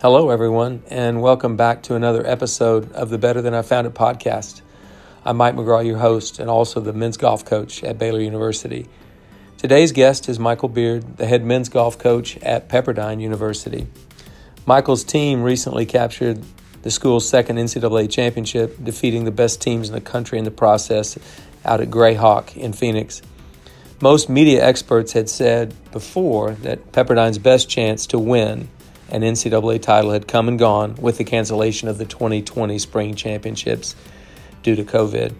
[0.00, 3.94] Hello, everyone, and welcome back to another episode of the Better Than I Found It
[3.94, 4.62] podcast.
[5.24, 8.86] I'm Mike McGraw, your host, and also the men's golf coach at Baylor University.
[9.56, 13.88] Today's guest is Michael Beard, the head men's golf coach at Pepperdine University.
[14.66, 16.44] Michael's team recently captured
[16.82, 21.18] the school's second NCAA championship, defeating the best teams in the country in the process
[21.64, 23.20] out at Grayhawk in Phoenix.
[24.00, 28.68] Most media experts had said before that Pepperdine's best chance to win
[29.08, 33.96] an NCAA title had come and gone with the cancellation of the 2020 spring championships
[34.62, 35.34] due to COVID.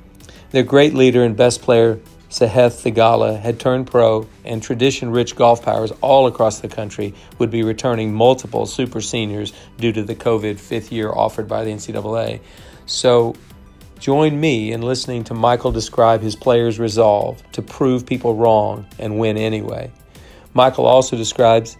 [0.51, 2.01] Their great leader and best player,
[2.31, 7.51] Sahith Theegala, had turned pro, and tradition rich golf powers all across the country would
[7.51, 12.41] be returning multiple super seniors due to the COVID fifth year offered by the NCAA.
[12.87, 13.35] So,
[13.99, 19.19] join me in listening to Michael describe his players' resolve to prove people wrong and
[19.19, 19.91] win anyway.
[20.55, 21.77] Michael also describes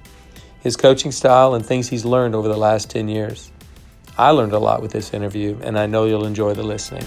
[0.69, 3.51] his coaching style, and things he's learned over the last 10 years.
[4.19, 7.07] I learned a lot with this interview, and I know you'll enjoy the listening.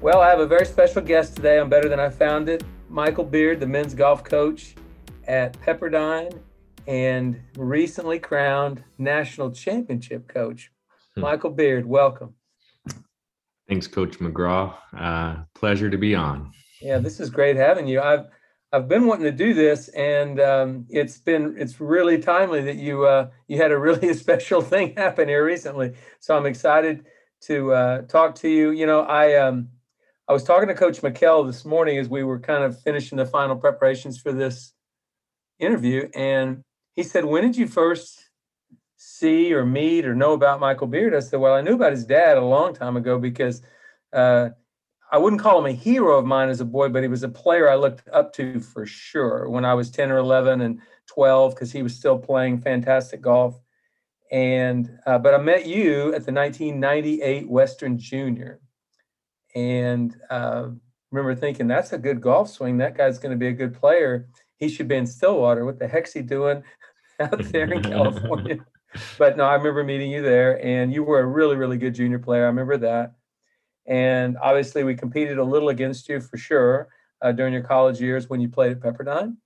[0.00, 3.24] Well, I have a very special guest today on Better Than I Found It Michael
[3.24, 4.74] Beard, the men's golf coach
[5.28, 6.40] at Pepperdine
[6.86, 10.72] and recently crowned national championship coach.
[11.16, 11.20] Hmm.
[11.20, 12.32] Michael Beard, welcome.
[13.68, 14.74] Thanks, Coach McGraw.
[14.96, 16.50] Uh, pleasure to be on.
[16.80, 18.00] Yeah, this is great having you.
[18.00, 18.26] I've
[18.72, 23.04] I've been wanting to do this, and um, it's been it's really timely that you
[23.06, 25.94] uh, you had a really special thing happen here recently.
[26.18, 27.04] So I'm excited
[27.42, 28.70] to uh, talk to you.
[28.70, 29.68] You know, I um,
[30.26, 33.26] I was talking to Coach McKell this morning as we were kind of finishing the
[33.26, 34.72] final preparations for this
[35.58, 36.62] interview, and
[36.96, 38.30] he said, "When did you first
[38.96, 41.14] see or meet or know about Michael Beard?
[41.14, 43.62] I said, well, I knew about his dad a long time ago because
[44.12, 44.50] uh,
[45.12, 47.28] I wouldn't call him a hero of mine as a boy, but he was a
[47.28, 51.54] player I looked up to for sure when I was 10 or 11 and 12
[51.54, 53.60] because he was still playing fantastic golf.
[54.30, 58.60] And uh, but I met you at the 1998 Western Junior,
[59.56, 60.68] and uh,
[61.10, 62.78] remember thinking that's a good golf swing.
[62.78, 64.28] That guy's going to be a good player.
[64.58, 65.64] He should be in Stillwater.
[65.64, 66.62] What the heck's he doing
[67.20, 68.64] out there in California?
[69.18, 72.20] but no, I remember meeting you there, and you were a really, really good junior
[72.20, 72.44] player.
[72.44, 73.14] I remember that.
[73.86, 76.88] And obviously, we competed a little against you for sure
[77.22, 79.36] uh, during your college years when you played at Pepperdine.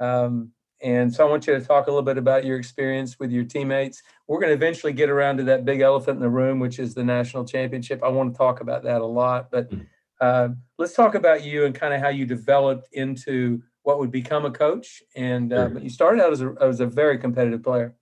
[0.00, 3.30] Um, and so I want you to talk a little bit about your experience with
[3.30, 4.02] your teammates.
[4.26, 6.94] We're going to eventually get around to that big elephant in the room, which is
[6.94, 8.02] the national championship.
[8.02, 9.80] I want to talk about that a lot, but hmm.
[10.20, 14.46] uh, let's talk about you and kind of how you developed into what would become
[14.46, 15.02] a coach.
[15.16, 17.94] And uh, but you started out as a, as a very competitive player.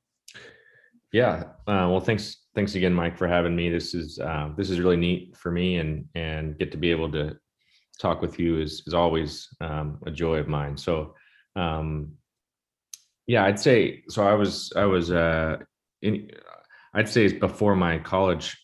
[1.13, 1.45] Yeah.
[1.67, 2.37] Uh, well, thanks.
[2.59, 3.71] Thanks again, Mike, for having me.
[3.71, 7.09] This is uh, this is really neat for me, and and get to be able
[7.13, 7.37] to
[8.01, 10.77] talk with you is is always um, a joy of mine.
[10.77, 11.15] So,
[11.55, 12.15] um,
[13.29, 14.27] yeah, I'd say so.
[14.27, 15.59] I was I was uh,
[16.03, 16.33] in,
[16.95, 18.59] I'd say before my college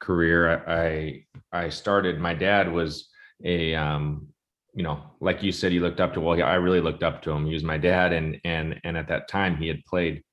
[0.00, 2.18] career, I I started.
[2.18, 3.08] My dad was
[3.44, 4.30] a um,
[4.74, 6.20] you know, like you said, he looked up to.
[6.20, 7.46] Well, I really looked up to him.
[7.46, 10.24] He was my dad, and and and at that time, he had played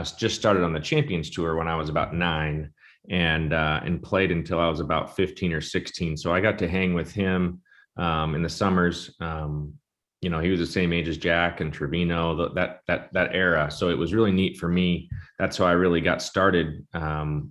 [0.00, 2.70] just started on the Champions Tour when I was about nine,
[3.10, 6.16] and uh, and played until I was about fifteen or sixteen.
[6.16, 7.60] So I got to hang with him
[7.96, 9.14] um, in the summers.
[9.20, 9.74] Um,
[10.22, 13.70] you know, he was the same age as Jack and Trevino, that that that era.
[13.70, 15.10] So it was really neat for me.
[15.38, 17.50] That's how I really got started, um,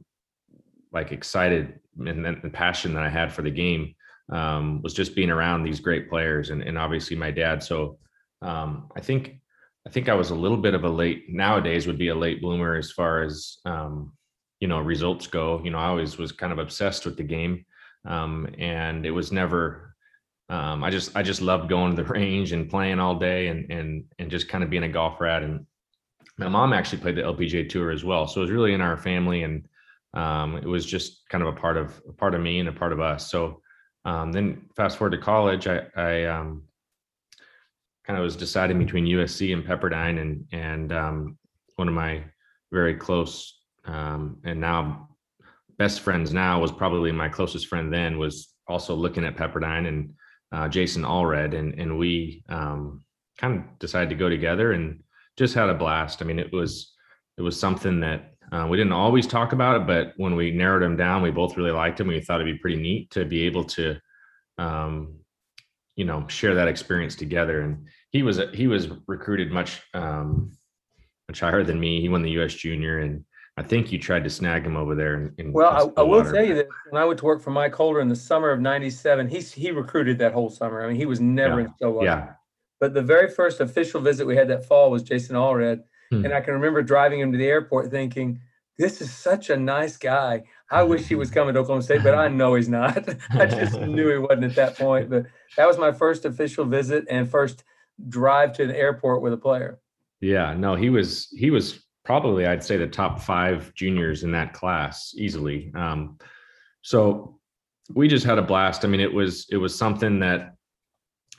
[0.94, 3.94] like excited and, and the passion that I had for the game
[4.32, 7.62] um, was just being around these great players and, and obviously my dad.
[7.62, 8.00] So
[8.42, 9.41] um, I think
[9.86, 12.42] I think I was a little bit of a late nowadays would be a late
[12.42, 14.14] bloomer as far as um,
[14.60, 15.62] you know results go.
[15.64, 17.66] You know, I always was kind of obsessed with the game,
[18.06, 19.96] um, and it was never.
[20.50, 23.72] Um, I just I just loved going to the range and playing all day and
[23.72, 25.44] and and just kind of being a golf rat.
[25.44, 25.66] And
[26.38, 28.98] my mom actually played the LPGA tour as well, so it was really in our
[28.98, 29.68] family, and
[30.14, 32.74] um, it was just kind of a part of a part of me and a
[32.74, 33.32] part of us.
[33.32, 33.62] So
[34.06, 36.64] um, then fast forward to college, I I um,
[38.12, 41.38] kind of was deciding between USC and Pepperdine, and and um,
[41.78, 42.22] one of my
[42.70, 45.08] very close um, and now
[45.78, 50.14] best friends now was probably my closest friend then was also looking at Pepperdine and
[50.52, 53.02] uh, Jason Allred, and and we um,
[53.38, 55.02] kind of decided to go together and
[55.38, 56.22] just had a blast.
[56.22, 56.94] I mean, it was
[57.38, 60.84] it was something that uh, we didn't always talk about it, but when we narrowed
[60.84, 62.08] him down, we both really liked him.
[62.08, 64.02] We thought it'd be pretty neat to be able to
[64.58, 65.22] um,
[65.96, 70.52] you know share that experience together and he was he was recruited much um
[71.28, 73.24] much higher than me he won the us junior and
[73.58, 75.16] I think you tried to snag him over there.
[75.16, 77.52] In, in well, I, I, will tell you that when I went to work for
[77.52, 80.84] Mike Holder in the summer of '97, he he recruited that whole summer.
[80.84, 81.66] I mean, he was never yeah.
[81.66, 82.06] in Stillwater.
[82.06, 82.34] Yeah.
[82.80, 86.24] But the very first official visit we had that fall was Jason Allred, hmm.
[86.26, 88.40] and I can remember driving him to the airport thinking,
[88.78, 90.44] "This is such a nice guy.
[90.72, 93.08] I wish he was coming to Oklahoma State, but I know he's not.
[93.32, 95.10] I just knew he wasn't at that point.
[95.10, 95.26] But
[95.58, 97.64] that was my first official visit and first
[98.10, 99.80] drive to an airport with a player.
[100.20, 104.54] Yeah, no, he was he was probably I'd say the top five juniors in that
[104.54, 105.72] class easily.
[105.76, 106.18] Um,
[106.82, 107.40] so
[107.94, 108.86] we just had a blast.
[108.86, 110.56] I mean, it was it was something that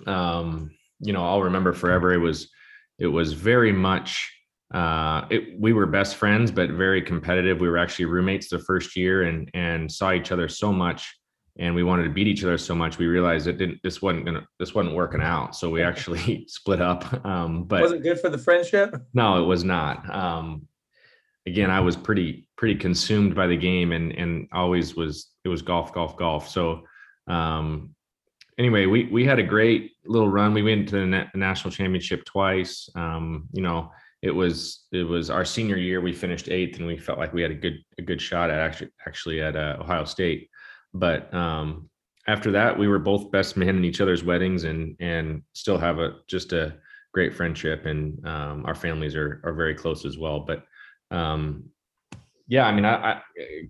[0.07, 0.71] um,
[1.01, 2.13] you know I'll remember forever.
[2.13, 2.51] It was
[2.99, 4.31] it was very much
[4.73, 7.61] uh, it, we were best friends, but very competitive.
[7.61, 11.15] We were actually roommates the first year and and saw each other so much,
[11.59, 12.99] and we wanted to beat each other so much.
[12.99, 13.81] We realized it didn't.
[13.83, 14.47] This wasn't gonna.
[14.59, 15.55] This wasn't working out.
[15.55, 17.25] So we actually split up.
[17.25, 18.95] Um, but was it good for the friendship?
[19.13, 20.09] No, it was not.
[20.15, 20.67] Um,
[21.47, 25.29] again, I was pretty pretty consumed by the game, and and always was.
[25.45, 26.49] It was golf, golf, golf.
[26.49, 26.85] So
[27.27, 27.95] um,
[28.59, 30.55] anyway, we we had a great little run.
[30.55, 32.89] We went to the na- national championship twice.
[32.95, 33.91] Um, you know
[34.23, 36.01] it was it was our senior year.
[36.01, 38.59] We finished eighth, and we felt like we had a good a good shot at
[38.59, 40.49] actually actually at uh, Ohio State.
[40.95, 41.89] But um,
[42.27, 45.99] after that, we were both best men in each other's weddings, and and still have
[45.99, 46.75] a just a
[47.13, 50.41] great friendship, and um, our families are are very close as well.
[50.41, 50.65] But
[51.11, 51.71] um,
[52.49, 53.21] yeah, I mean, I, I,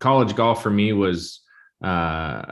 [0.01, 1.41] college golf for me was
[1.83, 2.43] uh,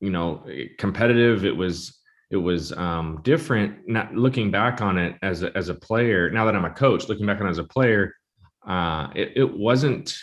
[0.00, 0.44] you know
[0.78, 1.44] competitive.
[1.44, 1.98] It was
[2.30, 3.88] it was um, different.
[3.88, 6.30] Not looking back on it as a, as a player.
[6.30, 8.12] Now that I'm a coach, looking back on it as a player,
[8.66, 10.16] uh, it, it wasn't.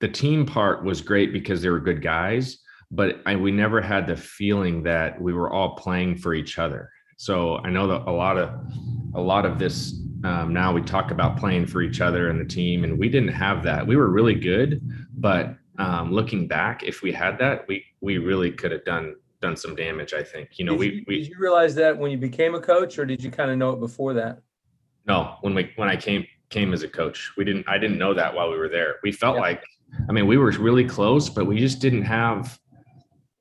[0.00, 2.58] The team part was great because they were good guys,
[2.90, 6.90] but I, we never had the feeling that we were all playing for each other.
[7.16, 8.50] So I know that a lot of
[9.14, 12.44] a lot of this um, now we talk about playing for each other and the
[12.44, 13.86] team, and we didn't have that.
[13.86, 14.80] We were really good,
[15.14, 19.56] but um, looking back, if we had that, we we really could have done done
[19.56, 20.14] some damage.
[20.14, 22.54] I think you know did we you, we did you realize that when you became
[22.54, 24.40] a coach, or did you kind of know it before that?
[25.06, 27.68] No, when we when I came came as a coach, we didn't.
[27.68, 28.96] I didn't know that while we were there.
[29.02, 29.42] We felt yeah.
[29.42, 29.64] like,
[30.08, 32.58] I mean, we were really close, but we just didn't have.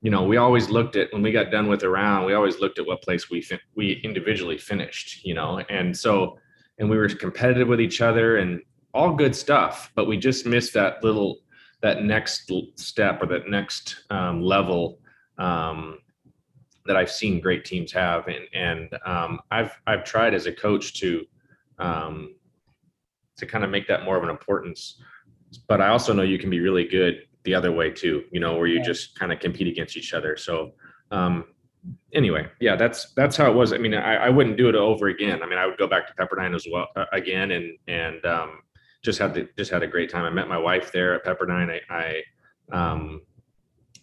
[0.02, 2.26] You know, we always looked at when we got done with the round.
[2.26, 5.26] We always looked at what place we fin- we individually finished.
[5.26, 6.38] You know, and so
[6.80, 8.62] and we were competitive with each other and
[8.94, 11.40] all good stuff, but we just missed that little
[11.82, 15.00] that next step or that next um, level
[15.38, 16.00] um,
[16.86, 21.00] that I've seen great teams have, and and um, I've I've tried as a coach
[21.00, 21.26] to
[21.80, 22.36] um,
[23.38, 25.02] to kind of make that more of an importance.
[25.68, 28.24] But I also know you can be really good the other way too.
[28.32, 30.38] You know, where you just kind of compete against each other.
[30.38, 30.74] So
[31.12, 31.46] um,
[32.14, 33.74] anyway, yeah, that's that's how it was.
[33.74, 35.42] I mean, I, I wouldn't do it over again.
[35.44, 38.60] I mean, I would go back to Pepperdine as well uh, again, and and um,
[39.04, 40.26] just had the, just had a great time.
[40.26, 41.80] I met my wife there at Pepperdine.
[41.90, 42.22] I,
[42.72, 43.22] I um,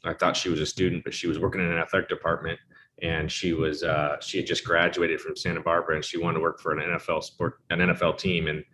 [0.05, 2.59] I thought she was a student, but she was working in an athletic department
[3.03, 6.43] and she was uh, she had just graduated from Santa Barbara and she wanted to
[6.43, 8.65] work for an NFL sport an NFL team and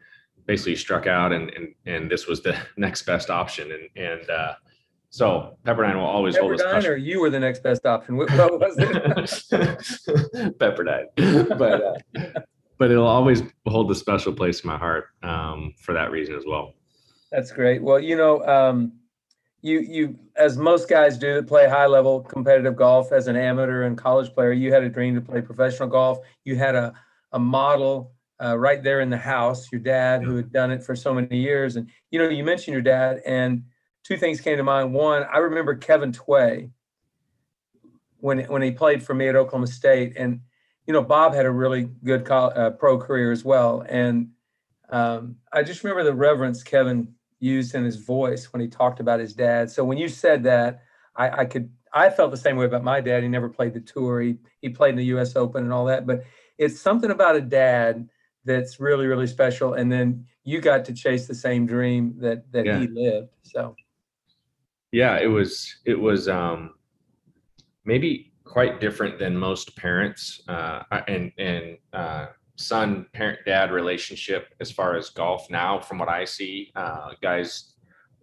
[0.51, 4.55] basically struck out and and and this was the next best option and and uh,
[5.11, 6.91] so Pepperdine will always Pepperdine hold a special.
[6.91, 8.17] or you were the next best option.
[8.17, 8.93] What, what was it?
[10.59, 11.07] Pepperdine,
[11.57, 12.41] but uh,
[12.79, 16.45] but it'll always hold a special place in my heart um, for that reason as
[16.45, 16.75] well.
[17.31, 17.81] That's great.
[17.81, 18.93] Well, you know, um,
[19.63, 23.83] you you as most guys do that play high level competitive golf as an amateur
[23.83, 26.93] and college player you had a dream to play professional golf you had a,
[27.33, 30.97] a model uh, right there in the house your dad who had done it for
[30.97, 33.63] so many years and you know you mentioned your dad and
[34.05, 36.71] two things came to mind one i remember kevin tway
[38.19, 40.41] when when he played for me at oklahoma state and
[40.87, 44.29] you know bob had a really good co- uh, pro career as well and
[44.91, 49.19] um, i just remember the reverence kevin used in his voice when he talked about
[49.19, 49.71] his dad.
[49.71, 50.83] So when you said that,
[51.17, 53.23] I, I could I felt the same way about my dad.
[53.23, 54.21] He never played the tour.
[54.21, 55.35] He he played in the U.S.
[55.35, 56.07] Open and all that.
[56.07, 56.25] But
[56.59, 58.09] it's something about a dad
[58.51, 59.75] that's really really special.
[59.75, 62.81] And then you got to chase the same dream that that yeah.
[62.81, 63.31] he lived.
[63.43, 63.77] So
[64.93, 66.75] yeah, it was it was um,
[67.85, 72.27] maybe quite different than most parents uh, and and uh,
[72.61, 77.75] son parent dad relationship as far as golf now from what i see uh, guys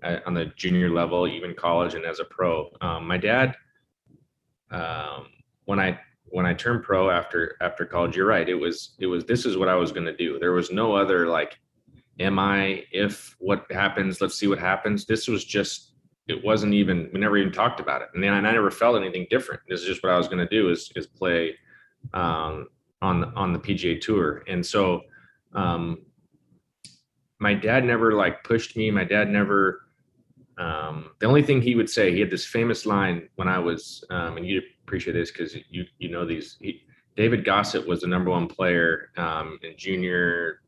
[0.03, 3.55] uh, on the junior level even college and as a pro um, my dad
[4.69, 5.25] um,
[5.65, 5.97] when i
[6.29, 8.49] when i turned pro after after college you're right.
[8.49, 10.39] It was it was this is what i was going to do.
[10.39, 11.59] There was no other like
[12.19, 15.05] am i if what happens let's see what happens.
[15.05, 15.93] This was just
[16.27, 18.09] it wasn't even we never even talked about it.
[18.13, 19.61] And then i never felt anything different.
[19.67, 21.55] This is just what i was going to do is is play
[22.13, 22.67] um,
[23.01, 25.01] on on the PGA Tour, and so
[25.53, 25.99] um,
[27.39, 28.91] my dad never like pushed me.
[28.91, 29.83] My dad never.
[30.57, 34.03] Um, the only thing he would say, he had this famous line when I was,
[34.09, 36.57] um, and you'd appreciate this because you you know these.
[36.61, 36.81] He,
[37.15, 40.61] David Gossett was the number one player um, in junior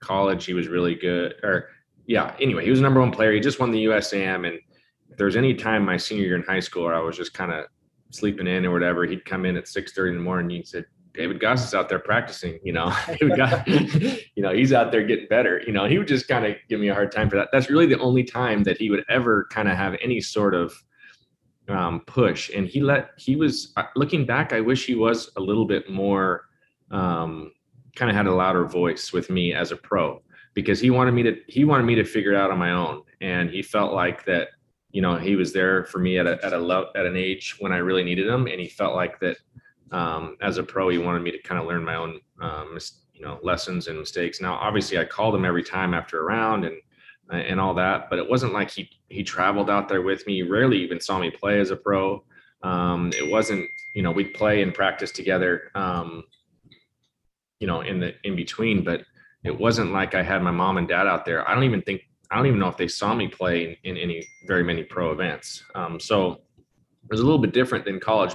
[0.00, 0.44] college.
[0.44, 1.34] He was really good.
[1.42, 1.68] Or
[2.06, 3.32] yeah, anyway, he was the number one player.
[3.32, 4.46] He just won the USAM.
[4.46, 4.58] And
[5.10, 7.34] if there was any time my senior year in high school where I was just
[7.34, 7.66] kind of
[8.10, 10.46] sleeping in or whatever, he'd come in at six thirty in the morning.
[10.46, 15.04] And he said, David Gossett's out there practicing, you know, you know, he's out there
[15.04, 15.62] getting better.
[15.66, 17.48] You know, he would just kind of give me a hard time for that.
[17.52, 20.72] That's really the only time that he would ever kind of have any sort of
[21.68, 22.50] um, push.
[22.54, 25.90] And he let, he was uh, looking back, I wish he was a little bit
[25.90, 26.48] more,
[26.90, 27.52] um,
[27.96, 30.22] kind of had a louder voice with me as a pro
[30.54, 33.02] because he wanted me to, he wanted me to figure it out on my own.
[33.20, 34.48] And he felt like that,
[34.90, 37.72] you know, he was there for me at a, at a, at an age when
[37.72, 38.46] I really needed him.
[38.46, 39.36] And he felt like that,
[39.90, 42.78] um, as a pro, he wanted me to kind of learn my own, um,
[43.12, 44.40] you know, lessons and mistakes.
[44.40, 46.76] Now, obviously, I called him every time after a round and
[47.32, 50.36] and all that, but it wasn't like he he traveled out there with me.
[50.36, 52.24] He rarely even saw me play as a pro.
[52.62, 56.24] Um, it wasn't, you know, we'd play and practice together, um,
[57.58, 59.02] you know, in the in between, but
[59.44, 61.48] it wasn't like I had my mom and dad out there.
[61.48, 64.02] I don't even think I don't even know if they saw me play in, in
[64.02, 65.64] any very many pro events.
[65.74, 68.34] Um, so it was a little bit different than college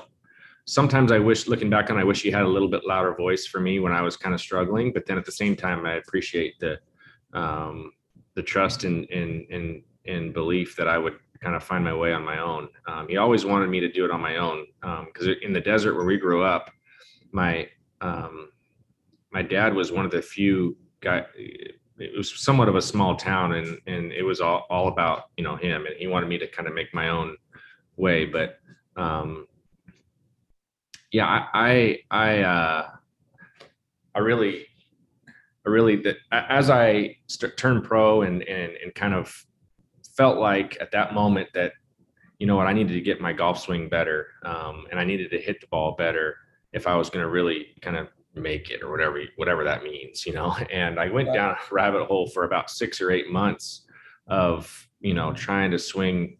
[0.68, 3.48] sometimes I wish, looking back on, I wish he had a little bit louder voice
[3.48, 4.94] for me when I was kind of struggling.
[4.94, 6.80] But then at the same time, I appreciate the
[7.34, 7.92] um,
[8.38, 12.13] the trust and and and and belief that I would kind of find my way
[12.13, 12.70] on my own.
[12.88, 14.65] Um, he always wanted me to do it on my own
[15.06, 16.72] because um, in the desert where we grew up,
[17.32, 17.67] my
[18.01, 18.50] um,
[19.32, 21.25] my dad was one of the few guy.
[22.00, 25.44] It was somewhat of a small town, and and it was all all about you
[25.44, 27.36] know him, and he wanted me to kind of make my own
[27.98, 28.25] way.
[28.25, 28.60] But
[28.96, 29.48] um,
[31.12, 32.89] yeah, I, I, uh,
[34.13, 34.66] I really, I
[35.69, 39.45] really that as I st- turned pro and, and, and kind of
[40.15, 41.74] felt like at that moment that,
[42.39, 44.27] you know what, I needed to get my golf swing better.
[44.43, 46.36] Um, and I needed to hit the ball better
[46.74, 50.25] if I was going to really kind of make it or whatever, whatever that means,
[50.25, 50.55] you know?
[50.71, 53.86] And I went down a rabbit hole for about six or eight months
[54.27, 56.38] of, you know, trying to swing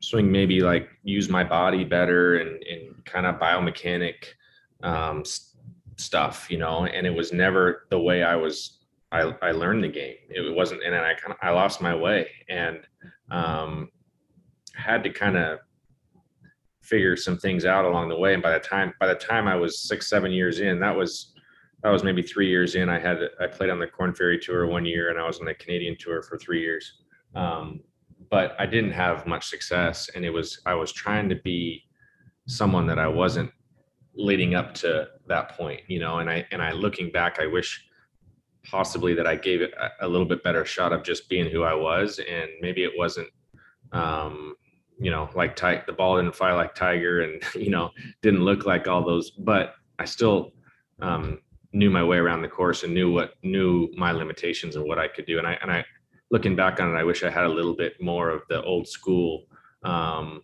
[0.00, 4.14] swing maybe like use my body better and, and kind of biomechanic
[4.82, 5.22] um,
[5.96, 8.80] stuff, you know, and it was never the way I was,
[9.12, 10.16] I, I learned the game.
[10.28, 12.80] It wasn't, and I kind of, I lost my way and
[13.30, 13.90] um,
[14.74, 15.60] had to kind of
[16.82, 18.34] figure some things out along the way.
[18.34, 21.32] And by the time, by the time I was six, seven years in, that was,
[21.82, 22.88] that was maybe three years in.
[22.88, 25.46] I had, I played on the Corn Ferry Tour one year and I was on
[25.46, 27.00] the Canadian Tour for three years.
[27.34, 27.80] Um,
[28.30, 30.10] but I didn't have much success.
[30.14, 31.82] And it was, I was trying to be
[32.46, 33.50] someone that I wasn't
[34.16, 37.86] leading up to that point, you know, and I, and I looking back, I wish
[38.64, 41.62] possibly that I gave it a, a little bit better shot of just being who
[41.62, 42.18] I was.
[42.18, 43.28] And maybe it wasn't,
[43.92, 44.54] um,
[44.98, 47.90] you know, like ty- the ball didn't fly like Tiger and, you know,
[48.22, 50.52] didn't look like all those, but I still,
[51.00, 51.40] um,
[51.72, 55.08] knew my way around the course and knew what knew my limitations and what I
[55.08, 55.38] could do.
[55.38, 55.84] And I, and I,
[56.30, 58.86] looking back on it, I wish I had a little bit more of the old
[58.86, 59.46] school
[59.82, 60.42] um,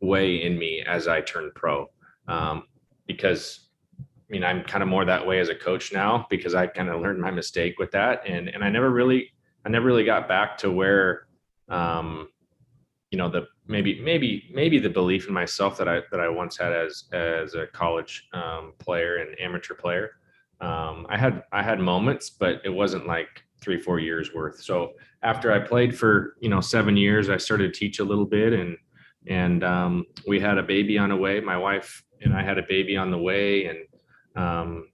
[0.00, 1.86] way in me as I turned pro.
[2.26, 2.64] Um,
[3.12, 6.66] because I mean, I'm kind of more that way as a coach now because I
[6.66, 9.32] kind of learned my mistake with that, and and I never really,
[9.64, 11.26] I never really got back to where,
[11.68, 12.28] um,
[13.10, 16.56] you know, the maybe maybe maybe the belief in myself that I that I once
[16.56, 20.10] had as as a college um, player and amateur player.
[20.60, 24.60] Um, I had I had moments, but it wasn't like three four years worth.
[24.60, 28.24] So after i played for you know seven years i started to teach a little
[28.24, 28.74] bit and
[29.26, 31.40] and um, we had a baby on the way.
[31.40, 33.78] My wife and i had a baby on the way and
[34.36, 34.88] um,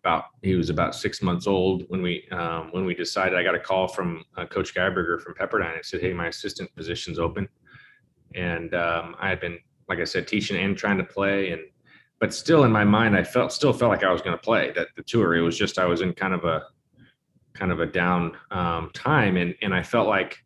[0.00, 3.54] about he was about six months old when we um, when we decided i got
[3.54, 7.48] a call from uh, coach Geiberger from pepperdine and said hey my assistant position's open.
[8.34, 9.58] And um, i had been
[9.88, 11.62] like i said teaching and trying to play and
[12.20, 14.70] but still in my mind i felt still felt like i was going to play
[14.72, 15.34] that the tour.
[15.34, 16.62] It was just i was in kind of a
[17.58, 20.38] kind of a down um, time, and and I felt like,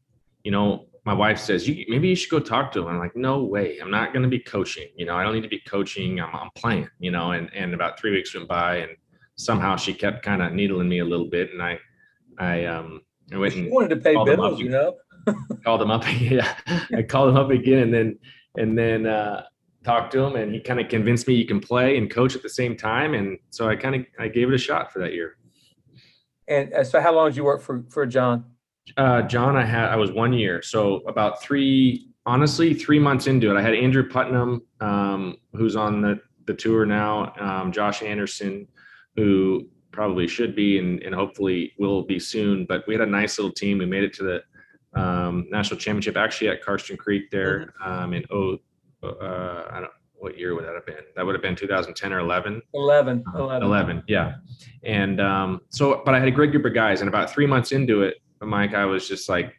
[0.44, 2.88] you know, my wife says, you, maybe you should go talk to him.
[2.88, 4.88] I'm like, no way, I'm not going to be coaching.
[4.96, 6.20] You know, I don't need to be coaching.
[6.20, 6.88] I'm, I'm playing.
[6.98, 8.92] You know, and and about three weeks went by, and
[9.36, 11.78] somehow she kept kind of needling me a little bit, and I
[12.38, 14.96] I um I went and wanted to pay bills, you know.
[15.64, 16.56] called him up, yeah.
[16.94, 18.18] I called him up again, and then
[18.56, 19.44] and then uh,
[19.84, 22.42] talked to him, and he kind of convinced me you can play and coach at
[22.42, 25.12] the same time, and so I kind of I gave it a shot for that
[25.12, 25.36] year.
[26.48, 28.44] And uh, so how long did you work for, for John?
[28.96, 30.62] Uh, John, I had, I was one year.
[30.62, 36.02] So about three, honestly, three months into it, I had Andrew Putnam, um, who's on
[36.02, 38.66] the, the tour now, um, Josh Anderson,
[39.16, 42.64] who probably should be and, and hopefully will be soon.
[42.66, 43.78] But we had a nice little team.
[43.78, 48.24] We made it to the um, national championship actually at Karsten Creek there um, in
[48.30, 48.58] oh
[49.02, 49.90] uh, I don't
[50.22, 51.04] what year would that have been?
[51.16, 52.62] That would have been 2010 or 11.
[52.74, 53.66] 11, Uh, 11.
[53.66, 54.34] 11, yeah.
[54.84, 57.72] And um, so, but I had a great group of guys, and about three months
[57.72, 59.54] into it, Mike, I was just like,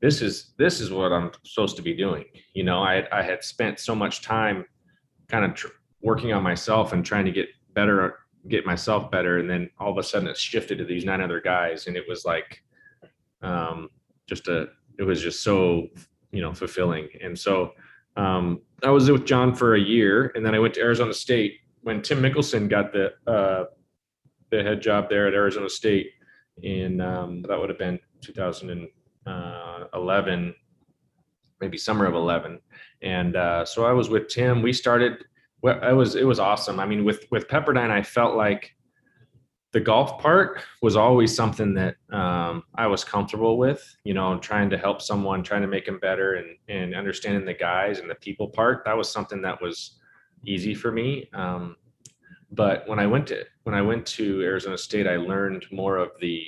[0.00, 2.24] this is this is what I'm supposed to be doing.
[2.54, 4.64] You know, I I had spent so much time
[5.28, 5.68] kind of tr-
[6.02, 9.98] working on myself and trying to get better, get myself better, and then all of
[9.98, 12.62] a sudden it shifted to these nine other guys, and it was like,
[13.42, 13.88] um,
[14.26, 14.66] just a,
[14.98, 15.86] it was just so
[16.32, 17.72] you know fulfilling, and so
[18.16, 21.60] um, I was with John for a year, and then I went to Arizona State.
[21.82, 23.64] When Tim Mickelson got the uh,
[24.50, 26.10] the head job there at Arizona State
[26.62, 30.54] in um, that would have been 2011,
[31.60, 32.60] maybe summer of 11,
[33.02, 34.62] and uh, so I was with Tim.
[34.62, 35.24] We started.
[35.62, 36.80] Well, it was it was awesome.
[36.80, 38.74] I mean, with with Pepperdine, I felt like
[39.72, 44.68] the golf part was always something that um, I was comfortable with, you know, trying
[44.70, 48.14] to help someone, trying to make them better and, and understanding the guys and the
[48.16, 48.84] people part.
[48.84, 49.98] That was something that was
[50.44, 51.30] easy for me.
[51.32, 51.76] Um,
[52.52, 56.10] but when I went to, when I went to Arizona state, I learned more of
[56.20, 56.44] the,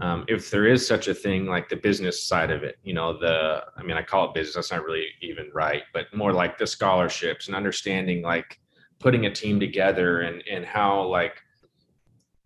[0.00, 3.16] um, if there is such a thing like the business side of it, you know,
[3.18, 6.58] the, I mean, I call it business, that's not really even right, but more like
[6.58, 8.58] the scholarships and understanding like
[8.98, 11.36] putting a team together and, and how like,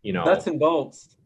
[0.03, 1.17] you know nuts and bolts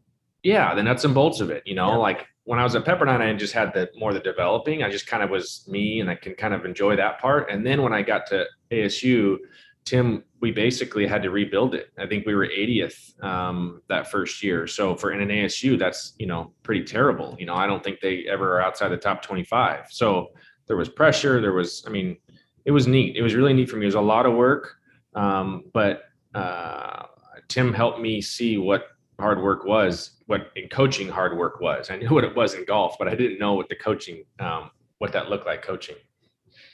[0.41, 1.97] yeah the nuts and bolts of it you know Yeah.
[1.97, 5.05] like when i was at pepperdine i just had the more the developing i just
[5.05, 7.93] kind of was me and i can kind of enjoy that part and then when
[7.93, 9.37] i got to asu
[9.85, 11.87] tim we basically had to rebuild it.
[11.97, 14.67] I think we were 80th um, that first year.
[14.67, 17.35] So for in an asu that's you know pretty terrible.
[17.39, 20.27] You know i don't think they ever are outside the top 25 so
[20.67, 22.17] there was pressure there was i mean
[22.65, 23.17] it was neat.
[23.17, 23.83] It was really neat for me.
[23.83, 24.75] It was a lot of work
[25.15, 27.03] um, but uh,
[27.47, 28.87] Tim helped me see what
[29.19, 31.89] hard work was, what in coaching hard work was.
[31.91, 34.71] I knew what it was in golf, but I didn't know what the coaching, um,
[34.97, 35.95] what that looked like coaching.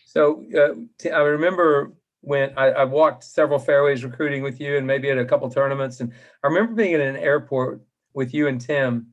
[0.06, 5.10] so uh, i remember when I, I walked several fairways recruiting with you and maybe
[5.10, 6.12] at a couple tournaments and
[6.44, 7.82] i remember being in an airport
[8.14, 9.08] with you and tim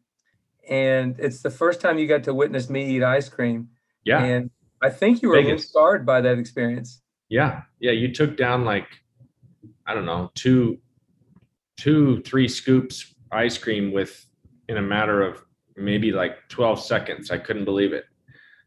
[0.69, 3.69] and it's the first time you got to witness me eat ice cream
[4.05, 4.51] Yeah, and
[4.83, 7.93] i think you were a little scarred by that experience yeah, yeah.
[7.93, 8.87] You took down like,
[9.87, 10.79] I don't know, two,
[11.77, 14.25] two, three scoops ice cream with
[14.69, 15.43] in a matter of
[15.77, 17.31] maybe like 12 seconds.
[17.31, 18.05] I couldn't believe it.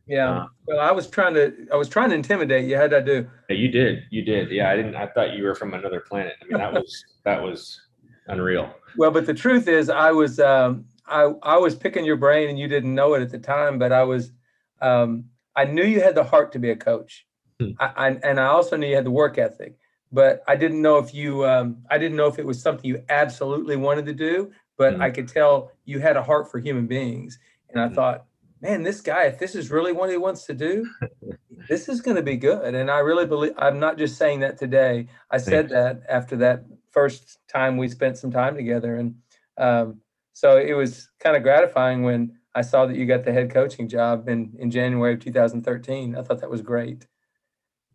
[0.09, 2.99] Yeah Uh, well i was trying to i was trying to intimidate you how'd i
[2.99, 4.03] do Yeah, you did.
[4.11, 4.51] You did.
[4.51, 4.95] Yeah, I didn't.
[4.95, 6.33] I thought you were from another planet.
[6.41, 7.79] I mean, that was that was
[8.27, 8.65] unreal.
[8.95, 11.21] Well, but the truth is, I was um, I
[11.55, 13.79] I was picking your brain, and you didn't know it at the time.
[13.79, 14.31] But I was
[14.81, 17.25] um, I knew you had the heart to be a coach,
[17.59, 17.71] Hmm.
[17.79, 19.73] I, I, and I also knew you had the work ethic.
[20.11, 23.03] But I didn't know if you um, I didn't know if it was something you
[23.09, 24.51] absolutely wanted to do.
[24.77, 25.01] But Hmm.
[25.01, 27.95] I could tell you had a heart for human beings, and I Hmm.
[27.95, 28.25] thought,
[28.61, 30.89] man, this guy, if this is really what he wants to do,
[31.69, 32.75] this is going to be good.
[32.75, 33.53] And I really believe.
[33.57, 35.07] I'm not just saying that today.
[35.31, 35.71] I said Thanks.
[35.71, 39.15] that after that first time we spent some time together, and
[39.57, 40.01] um,
[40.33, 43.87] so it was kind of gratifying when I saw that you got the head coaching
[43.87, 46.15] job in in January of 2013.
[46.15, 47.05] I thought that was great.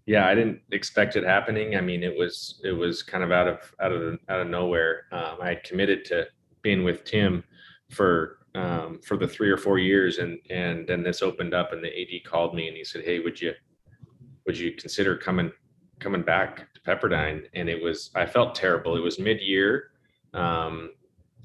[0.07, 3.48] yeah i didn't expect it happening i mean it was it was kind of out
[3.48, 6.27] of out of out of nowhere um, i had committed to
[6.62, 7.42] being with tim
[7.90, 11.83] for um, for the three or four years and and then this opened up and
[11.83, 13.53] the ad called me and he said hey would you
[14.47, 15.51] would you consider coming
[15.99, 19.90] coming back to pepperdine and it was i felt terrible it was mid-year
[20.35, 20.90] um,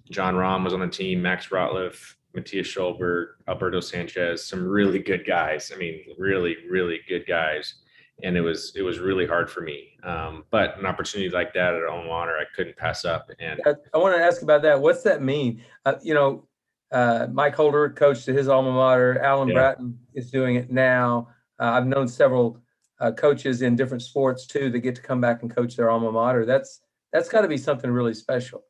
[0.10, 5.26] jon Rahm was on the team max rottluff matthias Schulberg, alberto sanchez some really good
[5.26, 7.82] guys i mean really really good guys
[8.24, 9.98] and it was it was really hard for me.
[10.04, 13.30] Um, but an opportunity like that at alma mater, I couldn't pass up.
[13.40, 14.80] And I, I want to ask about that.
[14.80, 15.64] What's that mean?
[15.86, 16.48] Uh, you know,
[16.92, 19.20] uh, Mike Holder coached at his alma mater.
[19.22, 19.56] Alan Yeah.
[19.56, 21.30] Bratton is doing it now.
[21.60, 22.60] Uh, I've known several
[23.00, 26.12] uh, coaches in different sports too that get to come back and coach their alma
[26.12, 26.46] mater.
[26.46, 26.82] That's
[27.14, 28.64] that's got to be something really special.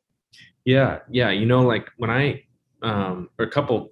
[0.64, 2.44] yeah, yeah, you know, like when I
[2.82, 3.90] um, or a couple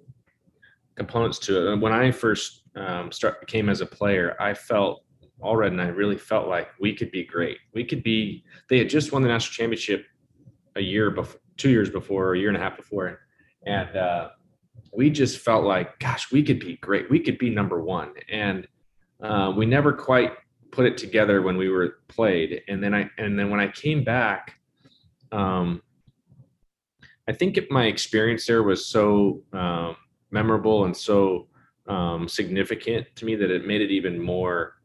[0.99, 1.77] components to it.
[1.77, 5.03] When I first um, start came as a player, I felt
[5.41, 7.57] already, and I really felt like we could be great.
[7.73, 8.43] We could be.
[8.69, 10.05] They had just won the national championship
[10.75, 13.19] a year before, two years before, a year and a half before,
[13.65, 14.29] and uh,
[14.93, 17.09] we just felt like, gosh, we could be great.
[17.09, 18.67] We could be number one, and
[19.21, 20.33] uh, we never quite
[20.71, 22.61] put it together when we were played.
[22.67, 24.55] And then I and then when I came back,
[25.31, 25.81] um,
[27.27, 29.95] I think my experience there was so um,
[30.31, 31.47] memorable and so
[31.87, 34.75] um, significant to me that it made it even more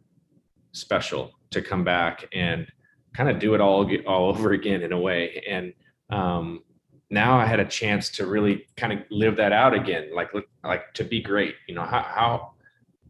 [0.73, 2.67] special to come back and
[3.15, 5.43] kind of do it all all over again in a way.
[5.49, 5.73] And
[6.11, 6.63] um,
[7.11, 10.31] now I had a chance to really kind of live that out again, like
[10.63, 11.55] like to be great.
[11.69, 12.53] You know how how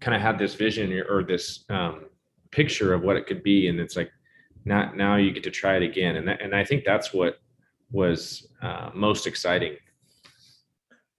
[0.01, 2.07] kind of had this vision or this um,
[2.51, 4.11] picture of what it could be, and it's like
[4.65, 7.39] now now you get to try it again, and that, and I think that's what
[7.91, 9.77] was uh, most exciting.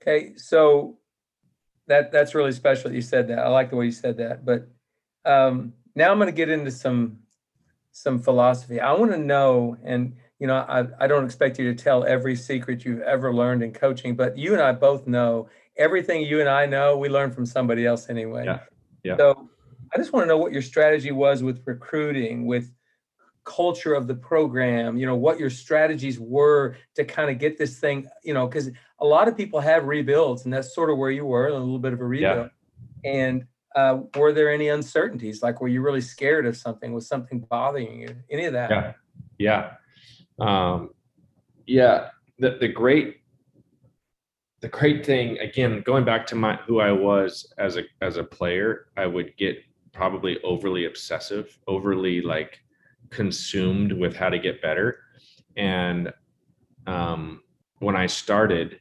[0.01, 0.97] Okay, so
[1.87, 3.39] that that's really special that you said that.
[3.39, 4.45] I like the way you said that.
[4.45, 4.67] But
[5.25, 7.19] um, now I'm going to get into some
[7.91, 8.79] some philosophy.
[8.79, 12.35] I want to know, and you know, I, I don't expect you to tell every
[12.35, 16.47] secret you've ever learned in coaching, but you and I both know everything you and
[16.47, 18.45] I know, we learn from somebody else anyway.
[18.45, 18.59] Yeah.
[19.03, 19.17] Yeah.
[19.17, 19.49] So
[19.91, 22.71] I just want to know what your strategy was with recruiting, with
[23.43, 27.79] culture of the program, you know, what your strategies were to kind of get this
[27.79, 31.09] thing, you know, because a lot of people have rebuilds and that's sort of where
[31.09, 32.51] you were, a little bit of a rebuild.
[33.03, 33.11] Yeah.
[33.11, 35.41] And uh, were there any uncertainties?
[35.41, 36.93] Like, were you really scared of something?
[36.93, 38.15] Was something bothering you?
[38.29, 38.69] Any of that?
[38.69, 38.93] Yeah.
[39.39, 39.71] Yeah.
[40.39, 40.89] Um,
[41.65, 42.09] yeah.
[42.39, 43.17] The, the great,
[44.61, 48.23] the great thing, again, going back to my, who I was as a, as a
[48.23, 49.57] player, I would get
[49.93, 52.59] probably overly obsessive, overly like
[53.09, 54.99] consumed with how to get better.
[55.55, 56.11] And
[56.85, 57.41] um,
[57.79, 58.79] when I started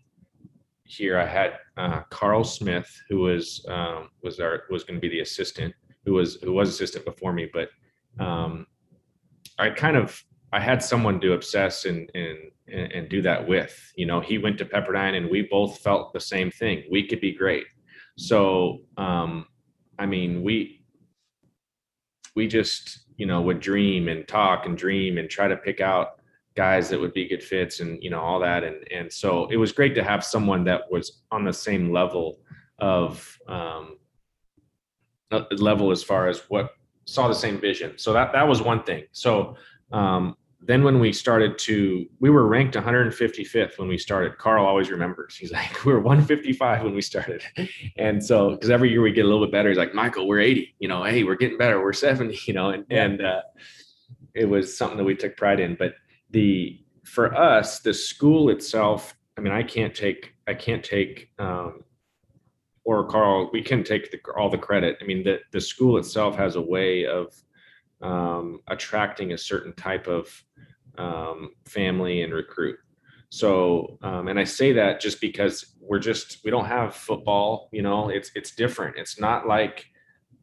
[0.84, 5.08] here, I had uh, Carl Smith, who was um, was our was going to be
[5.08, 7.48] the assistant, who was who was assistant before me.
[7.52, 7.70] But
[8.18, 8.66] um,
[9.58, 10.22] I kind of
[10.54, 12.38] I had someone to obsess and and
[12.68, 13.92] and do that with.
[13.96, 16.84] You know, he went to Pepperdine, and we both felt the same thing.
[16.90, 17.66] We could be great.
[18.16, 19.46] So, um,
[19.98, 20.84] I mean, we
[22.36, 26.20] we just you know would dream and talk and dream and try to pick out
[26.56, 29.56] guys that would be good fits and you know all that and and so it
[29.56, 32.38] was great to have someone that was on the same level
[32.78, 33.96] of um
[35.58, 36.70] level as far as what
[37.06, 39.56] saw the same vision so that that was one thing so
[39.92, 44.38] um then when we started to we were ranked 155th when we started.
[44.38, 45.36] Carl always remembers.
[45.36, 47.42] He's like we were 155 when we started.
[47.96, 49.68] And so because every year we get a little bit better.
[49.68, 51.80] He's like michael we're 80 you know hey we're getting better.
[51.80, 52.70] We're 70 you know?
[52.70, 53.42] And and uh,
[54.34, 55.76] it was something that we took pride in.
[55.76, 55.94] But
[56.30, 61.84] the for us the school itself i mean i can't take i can't take um
[62.84, 64.98] or carl we can take the, all the credit.
[65.00, 67.34] I mean the the school itself has a way of
[68.04, 70.28] um, attracting a certain type of
[70.98, 72.76] um, family and recruit.
[73.30, 77.68] So, um, and I say that just because we're just we don't have football.
[77.72, 78.96] You know, it's it's different.
[78.96, 79.86] It's not like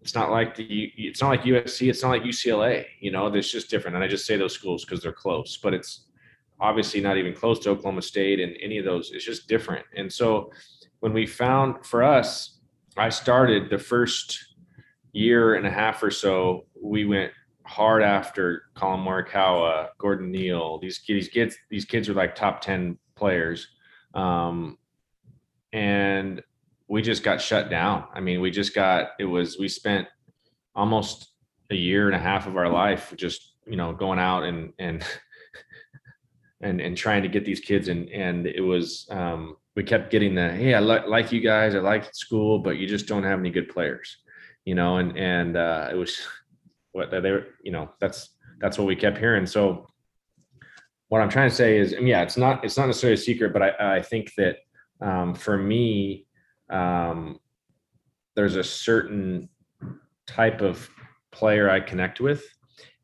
[0.02, 1.90] it's not like the it's not like USC.
[1.90, 2.86] It's not like UCLA.
[3.00, 3.96] You know, it's just different.
[3.96, 6.08] And I just say those schools because they're close, but it's
[6.60, 9.12] obviously not even close to Oklahoma State and any of those.
[9.14, 9.86] It's just different.
[9.96, 10.52] And so,
[11.00, 12.60] when we found for us,
[12.98, 14.38] I started the first
[15.14, 16.66] year and a half or so.
[16.82, 17.32] We went
[17.72, 20.78] hard after Collin Morikawa, Gordon Neale.
[20.80, 23.68] These these kids these kids are like top ten players,
[24.14, 24.78] um,
[25.72, 26.44] and
[26.90, 28.04] we just got shut down.
[28.14, 30.08] I mean, we just got it was we spent
[30.76, 31.32] almost
[31.70, 35.04] a year and a half of our life just you know going out and and
[36.62, 40.36] and and trying to get these kids and and it was um, we kept getting
[40.36, 43.40] the hey I li- like you guys I like school but you just don't have
[43.40, 44.18] any good players
[44.66, 46.20] you know and and uh, it was
[46.92, 49.46] what they were, you know, that's that's what we kept hearing.
[49.46, 49.88] So
[51.10, 53.62] what I'm trying to say is, yeah, it's not it's not necessarily a secret, but
[53.62, 54.58] I, I think that
[55.02, 56.26] um, for me,
[56.70, 57.40] um,
[58.36, 59.50] there's a certain
[60.26, 60.90] type of
[61.32, 62.44] player I connect with,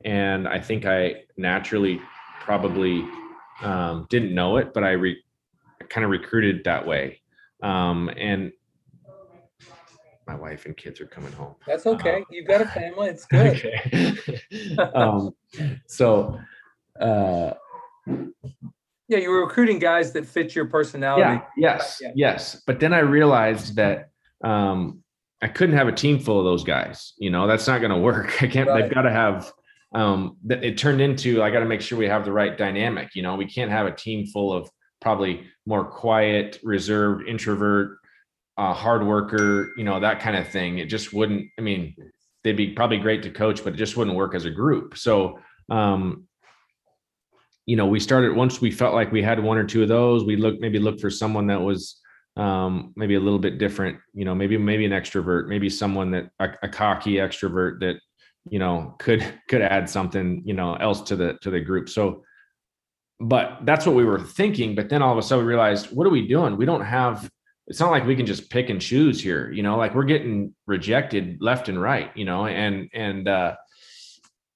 [0.06, 2.00] and I think I naturally
[2.39, 3.06] probably
[3.62, 5.23] um, didn't know it, but I re-
[5.89, 7.21] kind of recruited that way.
[7.62, 8.52] Um, and
[10.28, 11.56] my wife and kids are coming home.
[11.66, 12.18] That's okay.
[12.18, 13.08] Um, You've got a family.
[13.10, 13.48] It's good.
[13.48, 14.76] Okay.
[14.94, 15.32] um,
[15.88, 16.40] so,
[17.00, 17.54] uh,
[19.08, 21.22] yeah, you were recruiting guys that fit your personality.
[21.22, 21.42] Yeah.
[21.58, 22.00] Yes.
[22.02, 22.12] Yeah.
[22.16, 22.62] Yes.
[22.68, 24.10] But then I realized that
[24.44, 25.02] um,
[25.42, 27.13] I couldn't have a team full of those guys.
[27.18, 28.36] You know, that's not going to work.
[28.44, 28.68] I can't.
[28.68, 28.84] Right.
[28.84, 29.52] They've got to have.
[29.94, 33.16] Um, it turned into I got to make sure we have the right dynamic.
[33.16, 38.00] You know, we can't have a team full of probably more quiet, reserved, introvert
[38.58, 40.80] uh, hard worker, you know, that kind of thing.
[40.80, 41.96] It just wouldn't, I mean,
[42.43, 44.98] they'd be probably great to coach, but it just wouldn't work as a group.
[44.98, 45.39] So,
[45.70, 46.28] um,
[47.65, 50.24] you know, we started once we felt like we had one or two of those,
[50.24, 52.00] we looked maybe look for someone that was
[52.38, 56.30] um, maybe a little bit different, you know, maybe, maybe an extrovert, maybe someone that
[56.39, 57.96] a, a cocky extrovert that,
[58.50, 61.89] you know, could, could add something, you know, else to the, to the group.
[61.89, 62.24] So,
[63.20, 64.76] but that's what we were thinking.
[64.76, 66.56] But then all of a sudden we realized, what are we doing?
[66.56, 67.30] We don't have
[67.67, 70.56] it's not like we can just pick and choose here, you know, like we're getting
[70.65, 73.56] rejected left and right, you know, and, and, uh,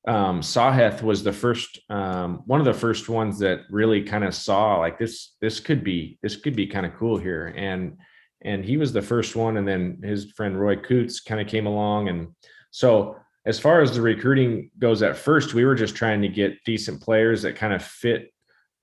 [0.07, 4.33] um, Sahith was the first, um, one of the first ones that really kind of
[4.33, 7.53] saw like this, this could be, this could be kind of cool here.
[7.55, 7.97] And,
[8.43, 9.57] and he was the first one.
[9.57, 12.09] And then his friend Roy Cootes kind of came along.
[12.09, 12.29] And
[12.71, 16.63] so as far as the recruiting goes at first, we were just trying to get
[16.65, 18.33] decent players that kind of fit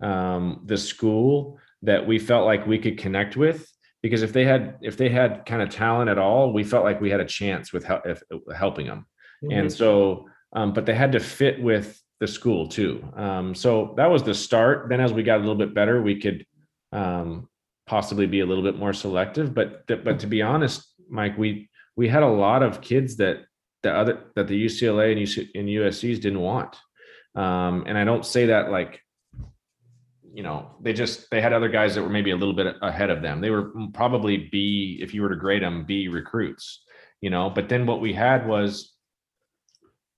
[0.00, 3.68] um, the school that we felt like we could connect with
[4.02, 7.00] because if they had if they had kind of talent at all we felt like
[7.00, 8.22] we had a chance with help, if,
[8.54, 9.06] helping them
[9.42, 9.58] mm-hmm.
[9.58, 13.06] and so um, but they had to fit with the school too.
[13.16, 14.88] Um, so that was the start.
[14.88, 16.46] Then as we got a little bit better, we could
[16.92, 17.48] um,
[17.86, 19.54] possibly be a little bit more selective.
[19.54, 23.44] But but to be honest, Mike, we we had a lot of kids that
[23.82, 26.76] the other that the UCLA and, UC, and USC's didn't want.
[27.34, 29.00] Um, and I don't say that like
[30.38, 33.10] you know they just they had other guys that were maybe a little bit ahead
[33.10, 33.40] of them.
[33.40, 36.84] They were probably B if you were to grade them B recruits.
[37.20, 38.94] You know, but then what we had was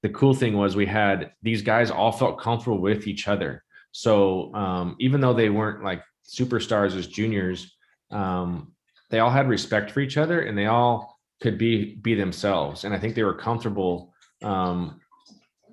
[0.02, 3.64] the cool thing was we had these guys all felt comfortable with each other.
[3.92, 7.74] So um, even though they weren't like superstars as juniors,
[8.10, 8.74] um,
[9.08, 12.84] they all had respect for each other and they all could be be themselves.
[12.84, 14.12] And I think they were comfortable.
[14.42, 15.00] Um,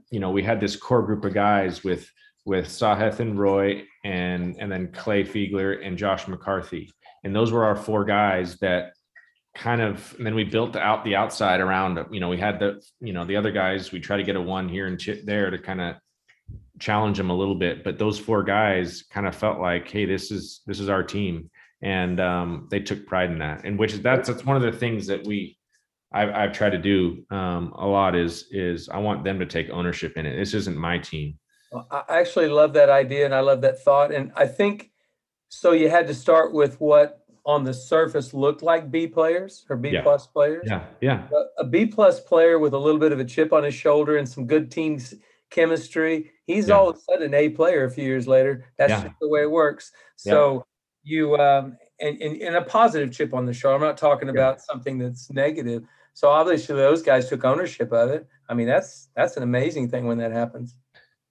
[0.10, 2.10] you know, we had this core group of guys with
[2.46, 6.90] with Sahith and Roy and and then Clay Feagler and Josh McCarty.
[7.24, 8.94] And those were our four guys that
[9.54, 12.82] kind of and then we built out the outside around you know we had the
[13.02, 15.58] you know the other guys we try to get a one here and there to
[15.58, 15.96] kind of
[16.80, 17.84] challenge them a little bit.
[17.84, 21.50] But those four guys kind of felt like hey this is this is our team.
[21.82, 23.64] And um, they took pride in that.
[23.64, 25.58] And which is that's that's one of the things that we
[26.14, 29.70] I've, I've tried to do um, a lot is is I want them to take
[29.70, 30.38] ownership in it.
[30.38, 31.38] This isn't my team
[31.92, 34.92] I actually love that idea and I love that thought and I think
[35.50, 39.78] so you had to start with what on the surface looked like B players or
[39.78, 40.02] B Yeah.
[40.04, 40.66] plus players.
[40.68, 41.28] yeah yeah
[41.60, 44.28] A- B plus player with a little bit of a chip on his shoulder and
[44.28, 45.00] some good team
[45.50, 46.76] chemistry, he's Yeah.
[46.76, 48.66] all of a sudden an A player a few years later.
[48.78, 49.04] That's Yeah.
[49.04, 49.92] just the way it works.
[50.18, 50.66] So
[51.04, 53.76] you um and, and, and a positive chip on the shoulder.
[53.76, 55.84] I'm not talking about something that's negative.
[56.14, 58.28] So obviously those guys took ownership of it.
[58.50, 60.76] I mean, that's that's an amazing thing when that happens.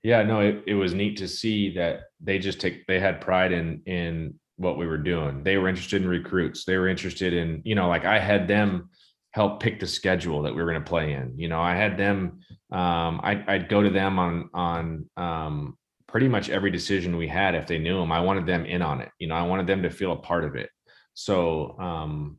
[0.03, 3.53] Yeah no it, it was neat to see that they just take they had pride
[3.53, 5.43] in in what we were doing.
[5.43, 6.65] They were interested in recruits.
[6.65, 8.91] They were interested in, you know, like I had them
[9.31, 11.35] help pick the schedule that we were going to play in.
[11.39, 12.41] You know, I had them.
[12.73, 15.77] Um, I, I'd go to them on on um,
[16.09, 18.13] pretty much every decision we had if they knew them.
[18.13, 19.11] I wanted them in on it.
[19.19, 20.71] You know, I wanted them to feel a part of it.
[21.13, 22.39] So um,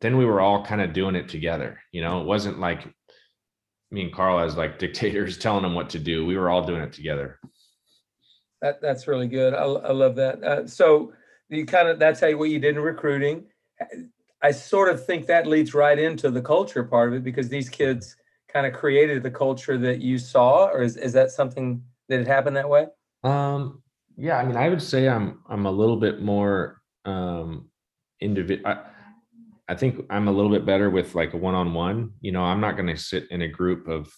[0.00, 1.80] then we were all kind of doing it together.
[1.90, 2.86] You know, it wasn't like
[3.90, 6.26] me and Carl as like dictators telling them what to do.
[6.26, 7.38] We were all doing it together.
[8.62, 9.54] That that's really good.
[9.54, 10.42] I, I love that.
[10.42, 11.12] Uh, so
[11.48, 13.44] you kind of that's how you, what you did in recruiting.
[14.42, 17.68] I sort of think that leads right into the culture part of it because these
[17.68, 18.16] kids
[18.48, 22.26] kind of created the culture that you saw, or is, is that something that had
[22.26, 22.86] happened that way?
[23.24, 23.82] Um,
[24.16, 27.68] yeah, I mean, I would say I'm I'm a little bit more um
[28.20, 28.76] individual.
[29.68, 32.12] I, think I'm a little bit better with like a one-on-one.
[32.20, 34.08] You know, I'm not going to sit in a group of